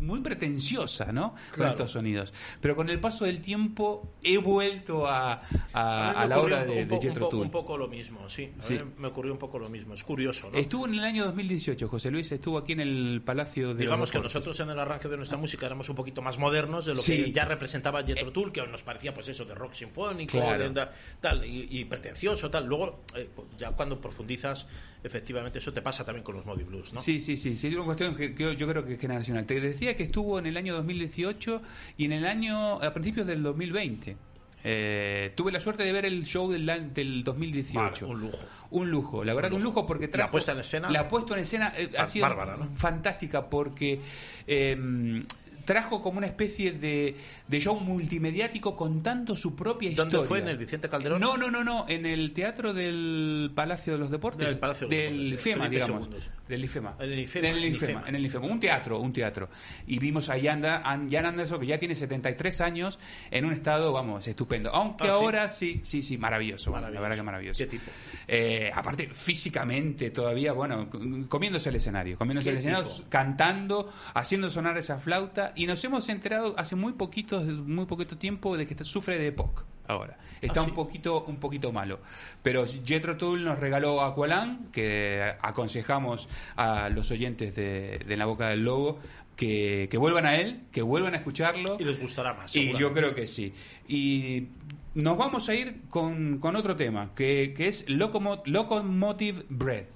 [0.00, 1.34] muy pretenciosa, ¿no?
[1.54, 2.32] Con estos sonidos.
[2.60, 7.28] Pero con el paso del tiempo he vuelto a, a, la hora de, de Jethro
[7.28, 7.42] Tull.
[7.42, 8.50] Un poco lo mismo, sí.
[8.96, 9.94] me ocurrió un poco lo mismo.
[9.94, 10.58] Es curioso, ¿no?
[10.58, 13.82] Estuvo en el año 2018, José Luis, estuvo aquí en el Palacio de...
[13.82, 16.94] Digamos que nosotros en el arranque de nuestra música éramos un poquito más modernos de
[16.94, 20.38] lo que ya representaba Jethro eh, Tull, que nos parecía pues eso de rock sinfónico,
[21.20, 22.66] tal, y, pretencioso, tal.
[22.66, 24.66] Luego, eh, ya cuando profundizas,
[25.02, 27.00] efectivamente eso te pasa también con los Modi Blues, ¿no?
[27.00, 29.46] Sí, sí, sí, sí, es una cuestión que, yo creo que es generacional.
[29.46, 31.62] Te decía que estuvo en el año 2018
[31.96, 34.16] y en el año, a principios del 2020.
[34.64, 38.08] Eh, tuve la suerte de ver el show del, del 2018.
[38.08, 38.38] un lujo.
[38.70, 40.28] Un lujo, la verdad que un lujo porque trajo...
[40.28, 40.90] La puesta en escena...
[40.90, 42.26] La puesta en escena eh, ha sido
[42.74, 44.00] fantástica porque...
[44.46, 45.24] Eh,
[45.68, 47.14] trajo como una especie de,
[47.46, 50.12] de show multimediático contando su propia historia.
[50.12, 50.38] ¿Dónde fue?
[50.38, 51.20] ¿En el Vicente Calderón?
[51.20, 54.46] No, no, no, no, en el Teatro del Palacio de los Deportes.
[54.46, 56.08] Del Palacio del IFEMA, digamos.
[56.48, 56.96] Del IFEMA.
[56.98, 58.46] El IFEMA, En el IFEMA.
[58.46, 59.50] Un teatro, un teatro.
[59.86, 62.98] Y vimos a Jan, Jan Anderson, que ya tiene 73 años,
[63.30, 64.70] en un estado, vamos, estupendo.
[64.70, 67.58] Aunque ah, ahora sí, sí, sí, maravilloso, La verdad que maravilloso.
[67.58, 67.90] ¿Qué tipo?
[68.26, 70.88] Eh, aparte, físicamente todavía, bueno,
[71.28, 72.16] comiéndose el escenario.
[72.16, 77.40] Comiéndose el escenario, cantando, haciendo sonar esa flauta y nos hemos enterado hace muy poquito,
[77.40, 80.18] muy poquito tiempo de que sufre de EPOC ahora.
[80.40, 82.00] Está ah, un poquito un poquito malo.
[82.42, 88.48] Pero Jetro Tull nos regaló Aqualán, que aconsejamos a los oyentes de, de La Boca
[88.48, 89.00] del Lobo
[89.34, 91.76] que, que, vuelvan a él, que vuelvan a escucharlo.
[91.78, 92.54] Y les gustará más.
[92.54, 93.54] Y yo creo que sí.
[93.86, 94.48] Y
[94.94, 99.88] nos vamos a ir con, con otro tema, que, que es Locomotive Breath,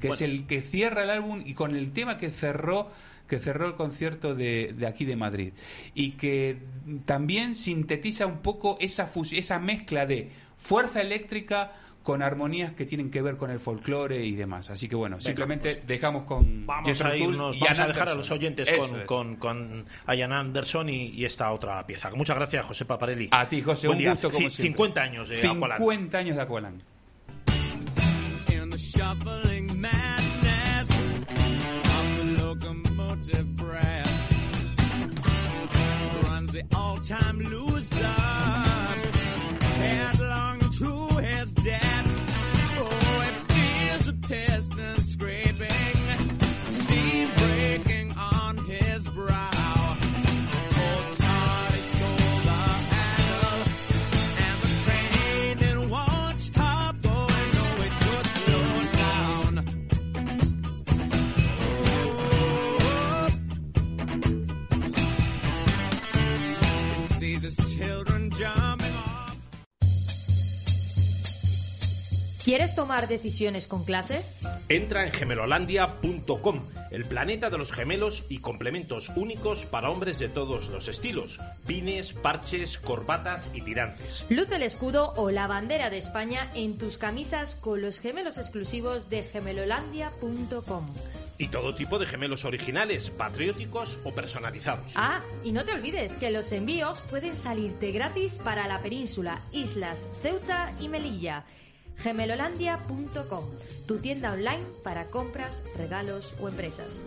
[0.00, 2.90] que es el que cierra el álbum y con el tema que cerró
[3.28, 5.52] que cerró el concierto de, de aquí de Madrid
[5.94, 6.58] y que
[7.04, 11.72] también sintetiza un poco esa, esa mezcla de fuerza eléctrica
[12.08, 14.70] con armonías que tienen que ver con el folclore y demás.
[14.70, 18.30] Así que bueno, simplemente pues, dejamos con vamos a irnos, vamos a dejar a los
[18.30, 19.84] oyentes con, con, con,
[20.16, 22.10] Ian Anderson y, esta otra pieza.
[22.16, 23.28] Muchas gracias, José Paparelli.
[23.30, 26.40] A ti, José, un gusto como 50 años de 50 años de
[36.58, 36.98] Aqualán.
[36.98, 37.37] all-time
[72.48, 74.24] ¿Quieres tomar decisiones con clase?
[74.70, 80.68] Entra en gemelolandia.com, el planeta de los gemelos y complementos únicos para hombres de todos
[80.68, 84.24] los estilos, pines, parches, corbatas y tirantes.
[84.30, 89.10] Luce el escudo o la bandera de España en tus camisas con los gemelos exclusivos
[89.10, 90.86] de gemelolandia.com.
[91.36, 94.92] Y todo tipo de gemelos originales, patrióticos o personalizados.
[94.96, 100.08] Ah, y no te olvides que los envíos pueden salirte gratis para la península, islas,
[100.22, 101.44] Ceuta y Melilla
[101.98, 103.44] gemelolandia.com,
[103.86, 107.02] tu tienda online para compras, regalos o empresas.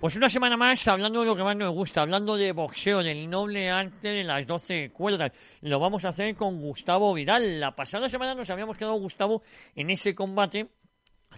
[0.00, 3.28] Pues una semana más hablando de lo que más nos gusta, hablando de boxeo, del
[3.28, 5.32] noble arte de las 12 cuerdas.
[5.60, 7.58] Lo vamos a hacer con Gustavo Vidal.
[7.58, 9.42] La pasada semana nos habíamos quedado, Gustavo,
[9.74, 10.68] en ese combate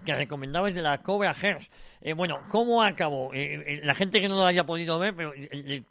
[0.05, 1.73] que recomendabas de la Cobra Hearst.
[2.03, 3.33] Eh, bueno, ¿cómo acabó?
[3.33, 5.33] Eh, eh, la gente que no lo haya podido ver, pero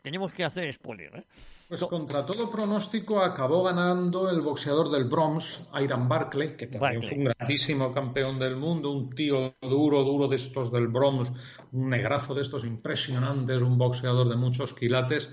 [0.03, 1.15] tenemos que hacer spoiler.
[1.15, 1.23] ¿eh?
[1.69, 7.15] Pues contra todo pronóstico acabó ganando el boxeador del Bronx, Iron Barclay, que también fue
[7.15, 11.31] un grandísimo campeón del mundo, un tío duro, duro de estos del Bronx,
[11.71, 15.31] un negrazo de estos impresionantes, un boxeador de muchos quilates.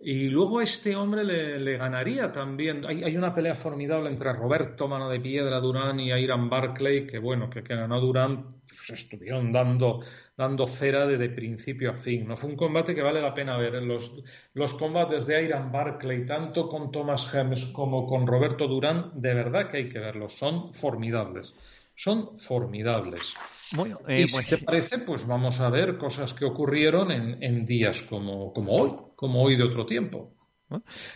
[0.00, 2.84] Y luego este hombre le, ganaría también.
[2.84, 7.48] Hay, una pelea formidable entre Roberto Mano de Piedra Durán y Iron Barclay, que bueno,
[7.48, 10.00] que, que ganó Durán, pues estuvieron dando
[10.36, 12.26] dando cera de, principio a fin.
[12.26, 13.74] No fue un combate que vale la pena ver.
[13.82, 14.12] Los,
[14.52, 19.68] los combates de Iron Barclay, tanto con Thomas Hems como con Roberto Durán, de verdad
[19.68, 20.36] que hay que verlos.
[20.36, 21.54] Son formidables.
[21.94, 23.34] Son formidables.
[23.76, 27.42] Bueno, eh, y si pues te parece, pues vamos a ver cosas que ocurrieron en,
[27.42, 30.34] en días como, como hoy, como hoy de otro tiempo.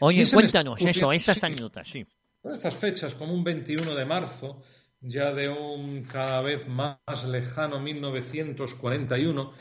[0.01, 2.07] Oye, cuéntanos eso, estas anécdotas, sí.
[2.45, 4.63] Estas fechas, como un 21 de marzo,
[5.01, 9.53] ya de un cada vez más lejano 1941,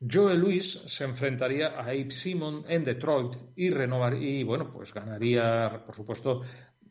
[0.00, 5.82] Joe Louis se enfrentaría a Abe Simon en Detroit y renovaría, y bueno, pues ganaría,
[5.84, 6.42] por supuesto,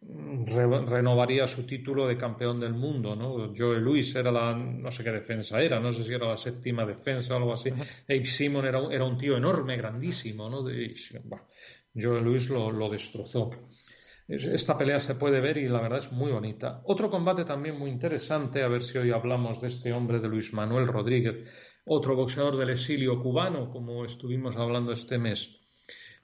[0.01, 3.53] renovaría su título de campeón del mundo, ¿no?
[3.55, 6.86] Joe Louis era la, no sé qué defensa era, no sé si era la séptima
[6.86, 7.69] defensa o algo así.
[7.69, 10.63] Abe Simon era, era un tío enorme, grandísimo, ¿no?
[11.95, 13.49] Joe Louis lo, lo destrozó.
[14.27, 16.81] Esta pelea se puede ver y la verdad es muy bonita.
[16.83, 20.51] Otro combate también muy interesante, a ver si hoy hablamos de este hombre de Luis
[20.51, 21.37] Manuel Rodríguez,
[21.85, 25.61] otro boxeador del exilio cubano, como estuvimos hablando este mes.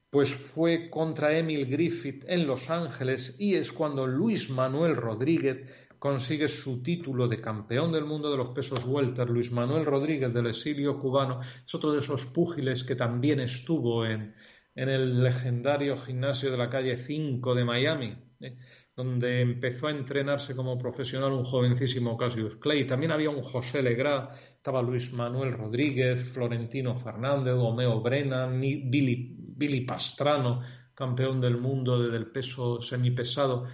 [0.10, 6.50] Pues fue contra Emil Griffith en Los Ángeles y es cuando Luis Manuel Rodríguez consigue
[6.50, 9.30] su título de campeón del mundo de los pesos welter.
[9.30, 14.36] Luis Manuel Rodríguez del exilio cubano es otro de esos púgiles que también estuvo en,
[14.76, 18.58] en el legendario gimnasio de la calle 5 de Miami, ¿eh?
[18.96, 22.86] donde empezó a entrenarse como profesional un jovencísimo Cassius Clay.
[22.86, 29.82] También había un José Legrá, estaba Luis Manuel Rodríguez, Florentino Fernández, Romeo Brennan, Billy, Billy
[29.82, 30.62] Pastrano,
[30.94, 33.66] campeón del mundo del peso semipesado.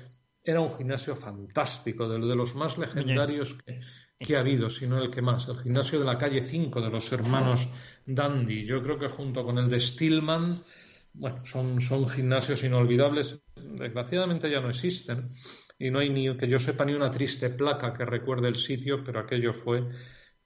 [0.42, 3.82] Era un gimnasio fantástico, de, de los más legendarios que,
[4.18, 5.48] que ha habido, sino el que más.
[5.48, 7.68] El gimnasio de la calle 5 de los hermanos
[8.06, 8.66] Dandy.
[8.66, 10.56] Yo creo que junto con el de Stillman
[11.14, 13.42] bueno, son, son gimnasios inolvidables.
[13.56, 15.28] Desgraciadamente ya no existen
[15.78, 19.04] y no hay ni que yo sepa ni una triste placa que recuerde el sitio,
[19.04, 19.88] pero aquello fue,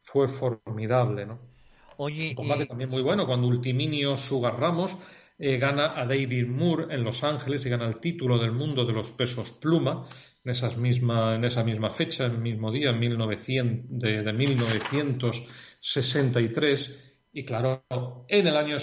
[0.01, 1.53] fue formidable, ¿no?
[1.97, 4.97] Oye, Un combate también muy bueno cuando Ultiminio Sugar Ramos
[5.37, 8.93] eh, gana a David Moore en Los Ángeles y gana el título del mundo de
[8.93, 10.05] los pesos pluma
[10.43, 14.33] en, esas misma, en esa misma fecha, en el mismo día, en 1900, de, de
[14.33, 16.99] 1963.
[17.33, 17.85] Y claro,
[18.27, 18.77] en el año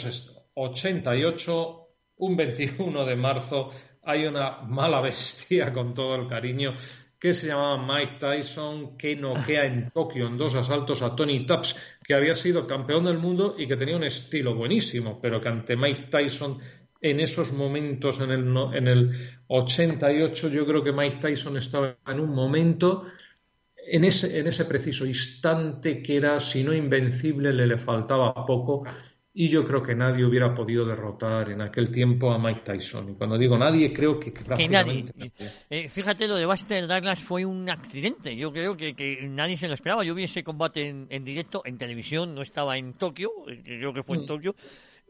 [0.54, 3.70] 88, un 21 de marzo,
[4.02, 6.74] hay una mala bestia con todo el cariño
[7.18, 11.98] que se llamaba Mike Tyson, que noquea en Tokio en dos asaltos a Tony Tubbs,
[12.02, 15.76] que había sido campeón del mundo y que tenía un estilo buenísimo, pero que ante
[15.76, 16.58] Mike Tyson
[17.02, 19.10] en esos momentos, en el, en el
[19.48, 23.04] 88, yo creo que Mike Tyson estaba en un momento,
[23.76, 28.84] en ese, en ese preciso instante que era, si no invencible, le, le faltaba poco
[29.40, 33.12] y yo creo que nadie hubiera podido derrotar en aquel tiempo a Mike Tyson.
[33.12, 35.06] Y cuando digo nadie, creo que, que nadie.
[35.70, 38.36] Eh, fíjate, lo de Buster Douglas fue un accidente.
[38.36, 40.04] Yo creo que, que nadie se lo esperaba.
[40.04, 43.94] Yo vi ese combate en, en directo, en televisión, no estaba en Tokio, eh, creo
[43.94, 44.54] que fue en Tokio.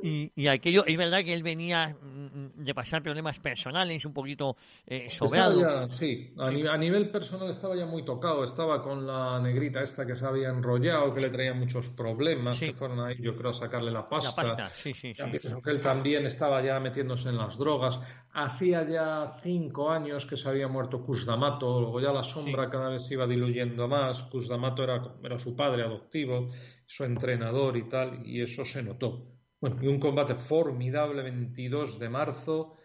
[0.03, 4.57] Y, y, aquello, es verdad que él venía mm, de pasar problemas personales, un poquito
[4.87, 5.89] eh, sobrado.
[5.89, 10.25] sí, a, nivel personal estaba ya muy tocado, estaba con la negrita esta que se
[10.27, 14.09] había enrollado, que le traía muchos problemas, que fueron ahí, yo creo, a sacarle la
[14.09, 14.43] pasta.
[14.43, 18.01] La pasta, sí, sí, pienso que él también estaba ya metiéndose en las drogas.
[18.33, 23.05] Hacía ya cinco años que se había muerto D'Amato, luego ya la sombra cada vez
[23.05, 24.27] se iba diluyendo más.
[24.49, 26.49] D'Amato era, era su padre adoptivo,
[26.87, 29.40] su entrenador y tal, y eso se notó.
[29.61, 32.77] Bueno, y un combate formidable, 22 de marzo.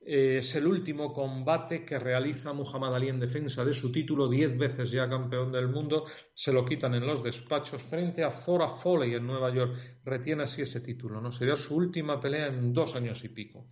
[0.00, 4.56] Eh, es el último combate que realiza Muhammad Ali en defensa de su título, diez
[4.56, 6.06] veces ya campeón del mundo.
[6.32, 9.76] Se lo quitan en los despachos frente a Zora Foley en Nueva York.
[10.04, 11.32] Retiene así ese título, ¿no?
[11.32, 13.68] Sería su última pelea en dos años y pico.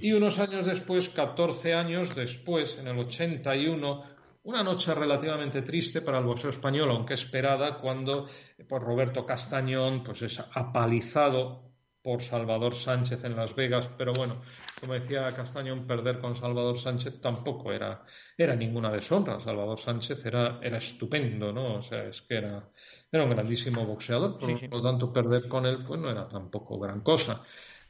[0.00, 4.02] Y unos años después, 14 años después, en el 81,
[4.42, 8.28] una noche relativamente triste para el boxeo español, aunque esperada, cuando
[8.68, 11.69] por Roberto Castañón pues es apalizado
[12.02, 14.36] por Salvador Sánchez en Las Vegas, pero bueno,
[14.80, 18.04] como decía Castañón, perder con Salvador Sánchez tampoco era,
[18.36, 19.38] era ninguna deshonra.
[19.38, 21.76] Salvador Sánchez era, era estupendo, ¿no?
[21.76, 22.70] O sea, es que era,
[23.12, 27.00] era un grandísimo boxeador, por, lo tanto, perder con él pues no era tampoco gran
[27.00, 27.42] cosa.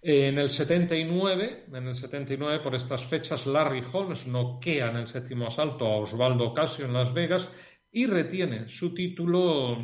[0.02, 5.46] En el 79, en el 79, por estas fechas, Larry Holmes noquea en el séptimo
[5.46, 7.48] asalto a Osvaldo Casio en Las Vegas
[7.92, 9.76] y retiene su título,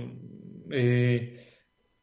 [0.71, 1.39] eh,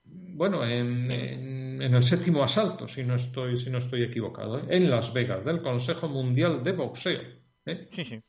[0.04, 4.65] bueno, en en el séptimo asalto, si no estoy, si no estoy equivocado, ¿eh?
[4.69, 7.22] en Las Vegas, del Consejo Mundial de Boxeo.
[7.65, 7.89] ¿eh?
[7.93, 8.22] Sí, sí.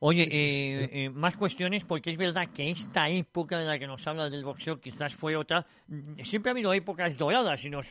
[0.00, 4.28] Oye, eh, más cuestiones, porque es verdad que esta época de la que nos habla
[4.28, 5.66] del boxeo quizás fue otra.
[6.24, 7.90] Siempre ha habido épocas doradas y nos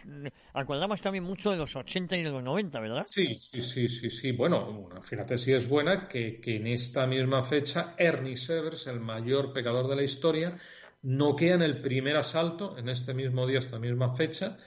[0.53, 3.03] acordamos también mucho de los 80 y de los 90, ¿verdad?
[3.07, 4.31] Sí, sí, sí, sí, sí.
[4.31, 9.51] Bueno, fíjate si es buena que, que en esta misma fecha Ernie Severs, el mayor
[9.51, 10.55] pecador de la historia,
[11.01, 14.57] noquea en el primer asalto, en este mismo día, esta misma fecha,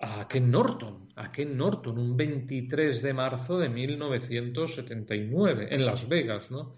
[0.00, 6.50] a Ken Norton, a Ken Norton, un 23 de marzo de 1979, en Las Vegas,
[6.50, 6.72] ¿no?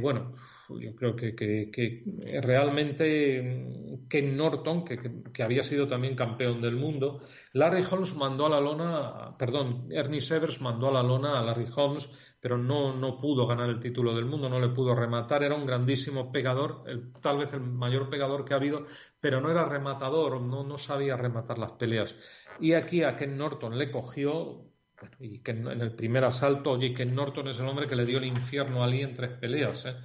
[0.00, 0.34] bueno,
[0.78, 2.04] yo creo que, que,
[2.42, 3.66] realmente
[4.08, 7.20] Ken Norton, que, que, había sido también campeón del mundo,
[7.52, 11.66] Larry Holmes mandó a la lona, perdón, Ernie Severs mandó a la lona a Larry
[11.74, 12.08] Holmes,
[12.40, 15.66] pero no, no pudo ganar el título del mundo, no le pudo rematar, era un
[15.66, 16.84] grandísimo pegador,
[17.20, 18.86] tal vez el mayor pegador que ha habido,
[19.20, 22.14] pero no era rematador, no, no sabía rematar las peleas.
[22.60, 24.70] Y aquí a Ken Norton le cogió,
[25.18, 28.18] y que en el primer asalto, oye, Ken Norton es el hombre que le dio
[28.18, 29.96] el infierno a Lee en tres peleas, ¿eh?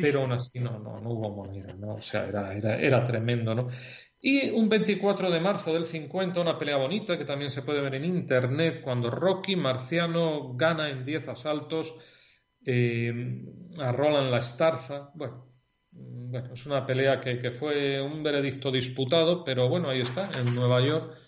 [0.00, 1.94] Pero aún así no, no, no hubo manera, ¿no?
[1.94, 3.68] O sea, era, era, era tremendo, ¿no?
[4.20, 7.96] Y un 24 de marzo del 50, una pelea bonita que también se puede ver
[7.96, 11.94] en internet, cuando Rocky Marciano gana en 10 asaltos
[12.64, 13.12] eh,
[13.78, 15.10] a Roland La Estarza.
[15.14, 15.52] Bueno,
[15.90, 20.54] bueno, es una pelea que, que, fue un veredicto disputado, pero bueno, ahí está, en
[20.54, 21.18] Nueva York.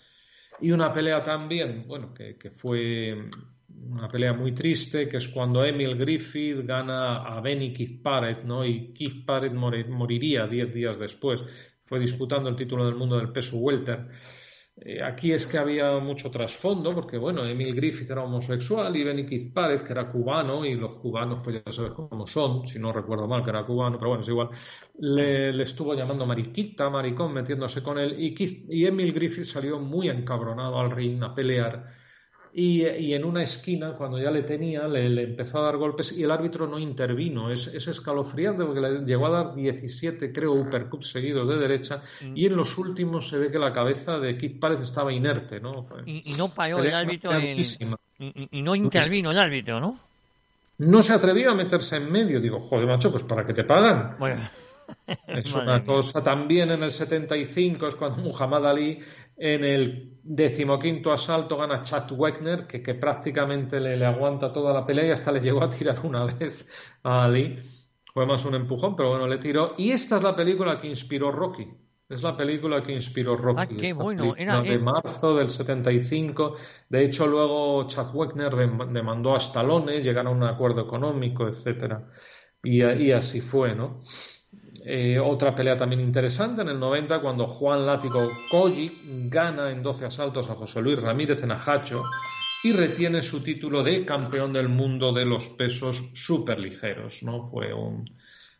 [0.61, 3.29] Y una pelea también, bueno, que, que fue
[3.89, 8.65] una pelea muy triste, que es cuando Emil Griffith gana a Benny Keith Parrott, ¿no?
[8.65, 11.43] Y Keith Parrott moriría 10 días después
[11.85, 14.07] fue disputando el título del mundo del peso welter.
[14.77, 19.25] Eh, aquí es que había mucho trasfondo, porque bueno, Emil Griffith era homosexual y Benny
[19.25, 22.91] Keith Párez, que era cubano, y los cubanos, pues ya sabes cómo son, si no
[22.91, 24.49] recuerdo mal, que era cubano, pero bueno, es igual,
[24.99, 30.91] le, estuvo llamando mariquita, maricón, metiéndose con él, y Emil Griffith salió muy encabronado al
[30.91, 31.85] ring a pelear
[32.57, 36.31] y, en una esquina, cuando ya le tenía, le, empezó a dar golpes y el
[36.31, 37.51] árbitro no intervino.
[37.51, 42.31] Es, es escalofriante porque le llegó a dar 17, creo, uppercuts seguidos de derecha mm.
[42.33, 45.59] y en los últimos se ve que la cabeza de Keith Párez estaba inerte.
[45.59, 45.85] ¿no?
[46.05, 49.99] Y, no paró el árbitro y, no intervino el árbitro, ¿no?
[50.77, 52.39] No se atrevió a meterse en medio.
[52.39, 54.15] Digo, joder, macho, pues ¿para qué te pagan?
[54.17, 54.49] Bueno.
[55.27, 56.23] Es una cosa.
[56.23, 58.99] También en el 75 es cuando Muhammad Ali
[59.37, 65.11] en el decimoquinto asalto gana Chad Wegner, que, prácticamente le, aguanta toda la pelea y
[65.11, 66.67] hasta le llegó a tirar una vez
[67.03, 67.59] a Ali.
[68.13, 69.73] Fue más un empujón, pero bueno, le tiró.
[69.77, 71.67] Y esta es la película que inspiró Rocky.
[72.07, 73.59] Es la película que inspiró Rocky.
[73.59, 74.35] Ah, qué bueno.
[74.37, 76.55] Era, de marzo del 75.
[76.87, 82.09] De hecho, luego Chad Wegner demandó a Stallone, llegaron a un acuerdo económico, etcétera.
[82.63, 83.99] Y, y así fue, ¿no?
[84.87, 88.91] Eh, otra pelea también interesante en el 90 cuando Juan Látigo Colli
[89.31, 92.03] gana en 12 asaltos a José Luis Ramírez en Ajacho
[92.63, 97.23] y retiene su título de campeón del mundo de los pesos superligeros.
[97.23, 97.41] ¿no?
[97.41, 98.05] Fue un,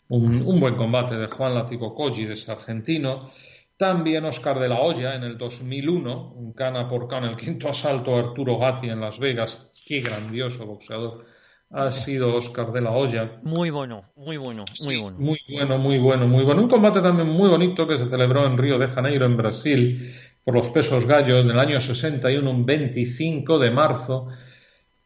[0.09, 3.29] un, buen combate de Juan Látigo Colli, de ese argentino.
[3.77, 8.15] También Oscar de la Hoya en el 2001, un cana por cana, el quinto asalto
[8.15, 9.69] a Arturo Gatti en Las Vegas.
[9.87, 11.34] Qué grandioso boxeador
[11.71, 13.39] ha sido Oscar de la Hoya.
[13.43, 15.17] Muy bueno, muy bueno, muy bueno.
[15.17, 16.61] Muy bueno, muy bueno, muy bueno.
[16.61, 20.11] Un combate también muy bonito que se celebró en Río de Janeiro, en Brasil,
[20.43, 24.27] por los pesos gallos en el año 61, un 25 de marzo.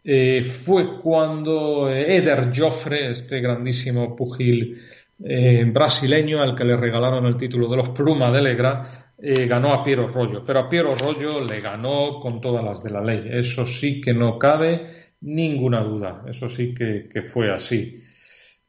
[0.04, 4.78] Eh, fue cuando Eder Joffre, este grandísimo pugil
[5.22, 9.74] eh, brasileño al que le regalaron el título de los Pluma de Legra, eh, ganó
[9.74, 10.44] a Piero Rollo.
[10.46, 13.24] Pero a Piero Rollo le ganó con todas las de la ley.
[13.32, 16.24] Eso sí que no cabe ninguna duda.
[16.28, 18.04] Eso sí que, fue así.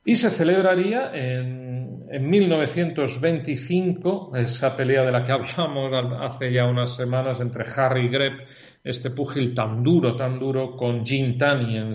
[0.04, 6.96] Y se celebraría en, en, 1925, esa pelea de la que hablamos hace ya unas
[6.96, 8.32] semanas entre Harry Greb,
[8.82, 11.92] este púgil tan duro, tan duro, con Jim Taney en,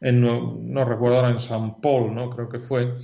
[0.00, 2.28] en, no, recuerdo ahora, en San Paul, ¿no?
[2.28, 2.96] Creo que fue.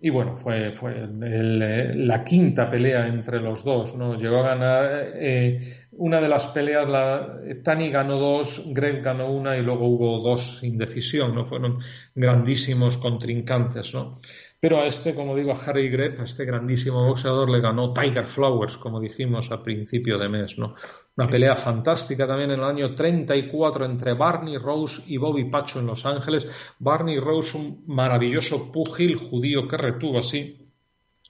[0.00, 4.16] Y bueno, fue, fue la quinta pelea entre los dos, ¿no?
[4.16, 5.60] Llegó a ganar eh,
[5.98, 10.58] una de las peleas, la, Tani ganó dos, Greg ganó una y luego hubo dos
[10.60, 11.44] sin decisión, ¿no?
[11.44, 11.78] Fueron
[12.14, 14.18] grandísimos contrincantes, ¿no?
[14.60, 18.26] Pero a este, como digo, a Harry Greb, a este grandísimo boxeador, le ganó Tiger
[18.26, 20.74] Flowers, como dijimos a principio de mes, ¿no?
[21.16, 25.86] Una pelea fantástica también en el año 34 entre Barney Rose y Bobby Pacho en
[25.86, 26.46] Los Ángeles.
[26.78, 30.68] Barney Rose, un maravilloso púgil judío que retuvo así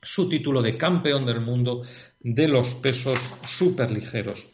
[0.00, 1.82] su título de campeón del mundo
[2.20, 4.48] de los pesos superligeros.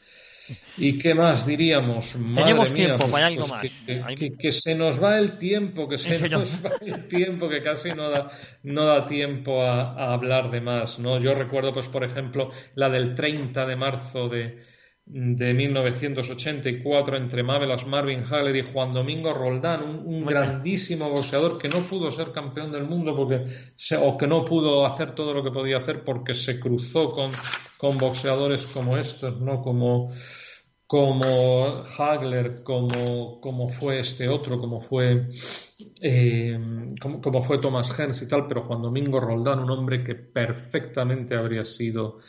[0.77, 2.13] ¿Y qué más diríamos?
[2.13, 3.67] Tenemos tiempo para algo más.
[4.39, 8.11] Que, se nos va el tiempo, que se nos va el tiempo, que casi no
[8.11, 8.31] da,
[8.63, 10.99] no da tiempo a, hablar de más.
[10.99, 11.19] ¿no?
[11.19, 14.63] Yo recuerdo, pues, por ejemplo, la del 30 de marzo de,
[15.07, 21.81] de 1984 entre Mavelas Marvin Haller y Juan Domingo Roldán, un, grandísimo boxeador que no
[21.81, 23.45] pudo ser campeón del mundo porque
[24.01, 27.33] o que no pudo hacer todo lo que podía hacer porque se cruzó con
[27.85, 29.61] con boxeadores como estos, ¿no?
[29.61, 30.11] Como,
[30.87, 35.29] como Hagler, como, como fue este otro, como fue,
[36.01, 36.59] eh,
[36.99, 41.67] como, fue Thomas Hearns y tal, pero Juan Domingo Roldán, un hombre que perfectamente habría
[41.67, 42.21] sido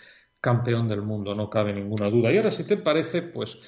[0.45, 2.31] campeón del mundo, no cabe ninguna duda.
[2.31, 3.59] Y ahora, si te parece, pues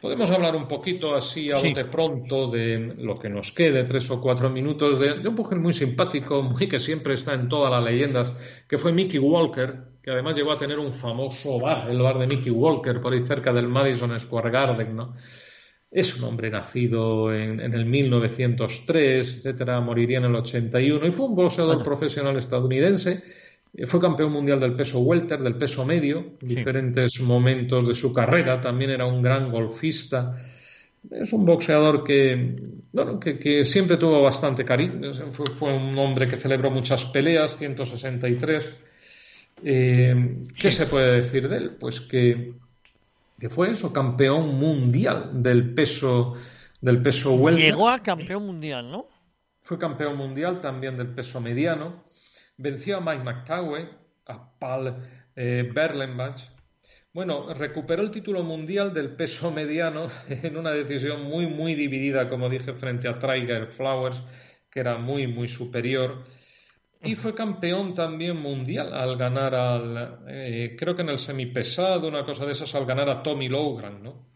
[0.00, 4.20] Podemos hablar un poquito así a bote pronto de lo que nos quede, tres o
[4.20, 8.32] cuatro minutos, de, un mujer muy simpático, muy que siempre está en todas las leyendas,
[8.68, 12.26] que fue Mickey Walker, que además llegó a tener un famoso bar, el bar de
[12.26, 15.14] Mickey Walker, por ahí cerca del Madison Square Garden, ¿no?
[15.90, 21.34] Es un hombre nacido en, el 1903, etcétera, moriría en el 81 y fue un
[21.34, 23.22] boxeador profesional estadounidense
[23.84, 28.60] fue campeón mundial del peso welter, del peso medio, en diferentes momentos de su carrera.
[28.60, 30.34] También era un gran golfista.
[31.10, 32.56] Es un boxeador que,
[32.92, 35.12] bueno, que, siempre tuvo bastante cariño.
[35.30, 38.76] Fue, un hombre que celebró muchas peleas, 163.
[39.62, 41.76] Eh, ¿Qué se puede decir de él?
[41.78, 42.54] Pues que,
[43.38, 46.32] que, fue eso, campeón mundial del peso,
[46.80, 47.64] del peso welter.
[47.64, 49.06] Llegó a campeón mundial, ¿no?
[49.62, 52.05] Fue campeón mundial también del peso mediano
[52.56, 53.88] venció a Mike McTowie,
[54.26, 54.96] a Paul
[55.34, 56.40] eh, Berlenbach.
[57.12, 62.48] Bueno, recuperó el título mundial del peso mediano en una decisión muy, muy dividida, como
[62.48, 64.22] dije, frente a Tiger Flowers,
[64.70, 66.24] que era muy, muy superior.
[67.02, 72.24] Y fue campeón también mundial al ganar al, eh, creo que en el semipesado, una
[72.24, 74.26] cosa de esas, al ganar a Tommy Logan, ¿no?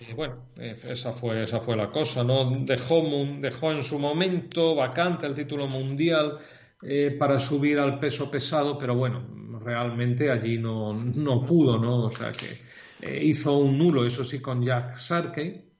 [0.00, 2.50] Y bueno, eh, esa fue, esa fue la cosa, ¿no?
[2.64, 3.02] Dejó,
[3.38, 6.34] dejó en su momento vacante el título mundial
[6.82, 9.26] eh, para subir al peso pesado, pero bueno,
[9.62, 12.06] realmente allí no, no pudo, ¿no?
[12.06, 15.70] O sea que eh, hizo un nulo, eso sí, con Jack Sarkey.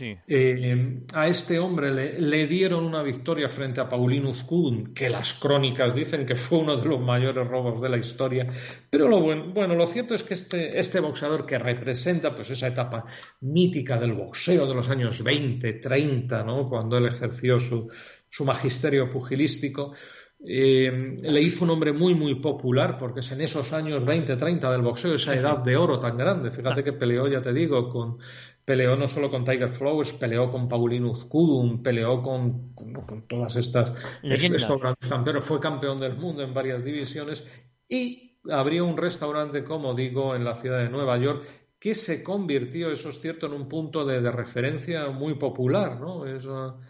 [0.00, 5.94] Eh, a este hombre le, dieron una victoria frente a Paulinus Kudun, que las crónicas
[5.94, 8.46] dicen que fue uno de los mayores robos de la historia.
[8.90, 12.68] Pero lo bueno, bueno, lo cierto es que este, este boxeador que representa pues esa
[12.68, 13.04] etapa
[13.40, 16.68] mítica del boxeo de los años 20, 30, ¿no?
[16.68, 17.88] cuando él ejerció su,
[18.28, 19.94] su magisterio pugilístico,
[20.44, 24.70] eh, le hizo un hombre muy, muy popular, porque es en esos años 20, 30
[24.70, 26.50] del boxeo, esa edad de oro tan grande.
[26.50, 28.18] Fíjate que peleó, ya te digo, con
[28.64, 33.94] peleó no solo con Tiger Flowers, peleó con Paulinus Kudum, peleó con, con, todas estas
[34.22, 37.46] estos grandes campeones, fue campeón del mundo en varias divisiones
[37.88, 41.46] y abrió un restaurante, como digo, en la ciudad de Nueva York
[41.78, 46.26] que se convirtió, eso es cierto, en un punto de, referencia muy popular, ¿no?
[46.26, 46.80] Eso,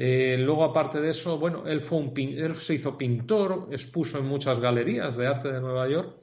[0.00, 4.26] eh, luego, aparte de eso, bueno, él, fue un él se hizo pintor, expuso en
[4.26, 6.20] muchas galerías de arte de Nueva York,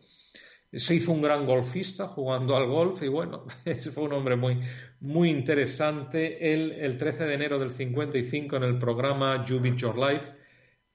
[0.72, 3.44] se hizo un gran golfista jugando al golf y bueno,
[3.94, 4.62] fue un hombre muy,
[5.02, 6.54] muy interesante.
[6.54, 10.32] Él, el 13 de enero del 55, en el programa You Beat Your Life,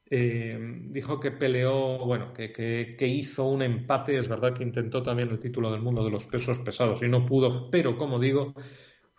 [0.09, 5.29] eh, dijo que peleó, bueno, que, que, hizo un empate, es verdad que intentó también
[5.29, 8.55] el título del mundo de los pesos pesados y no pudo, pero como digo,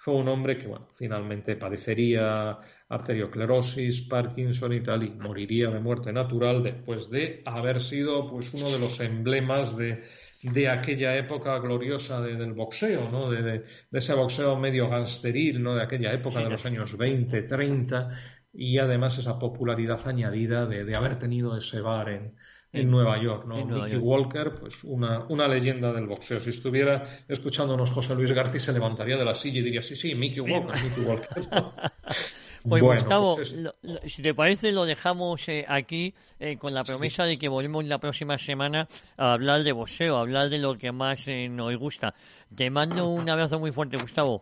[0.03, 2.57] fue un hombre que, bueno, finalmente padecería
[2.89, 8.71] arteriosclerosis, Parkinson y tal, y moriría de muerte natural después de haber sido, pues, uno
[8.71, 10.01] de los emblemas de,
[10.41, 13.29] de aquella época gloriosa del boxeo, ¿no?
[13.29, 15.75] De, de, ese boxeo medio gangsteril, ¿no?
[15.75, 18.09] De aquella época de los años 20, 30,
[18.53, 22.35] y además esa popularidad añadida de, haber tenido ese bar en,
[22.73, 23.65] en Nueva York, ¿no?
[23.65, 26.39] Mickey Walker, pues una, una, leyenda del boxeo.
[26.39, 30.15] Si estuviera escuchándonos José Luis García, se levantaría de la silla y diría, sí, sí,
[30.15, 31.43] Mickey Walker, Mickey Walker.
[32.67, 33.57] Pues Gustavo, pues
[34.05, 37.97] si te parece, lo dejamos eh, aquí eh, con la promesa de que volvemos la
[37.97, 42.13] próxima semana a hablar de boxeo, a hablar de lo que más eh, nos gusta.
[42.55, 44.41] Te mando un abrazo muy fuerte, Gustavo.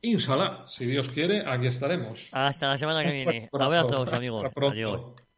[0.00, 2.30] Inshallah, si Dios quiere, aquí estaremos.
[2.32, 3.50] Hasta la semana que viene.
[3.52, 4.46] Abrazos, amigos.
[4.56, 5.29] Adiós.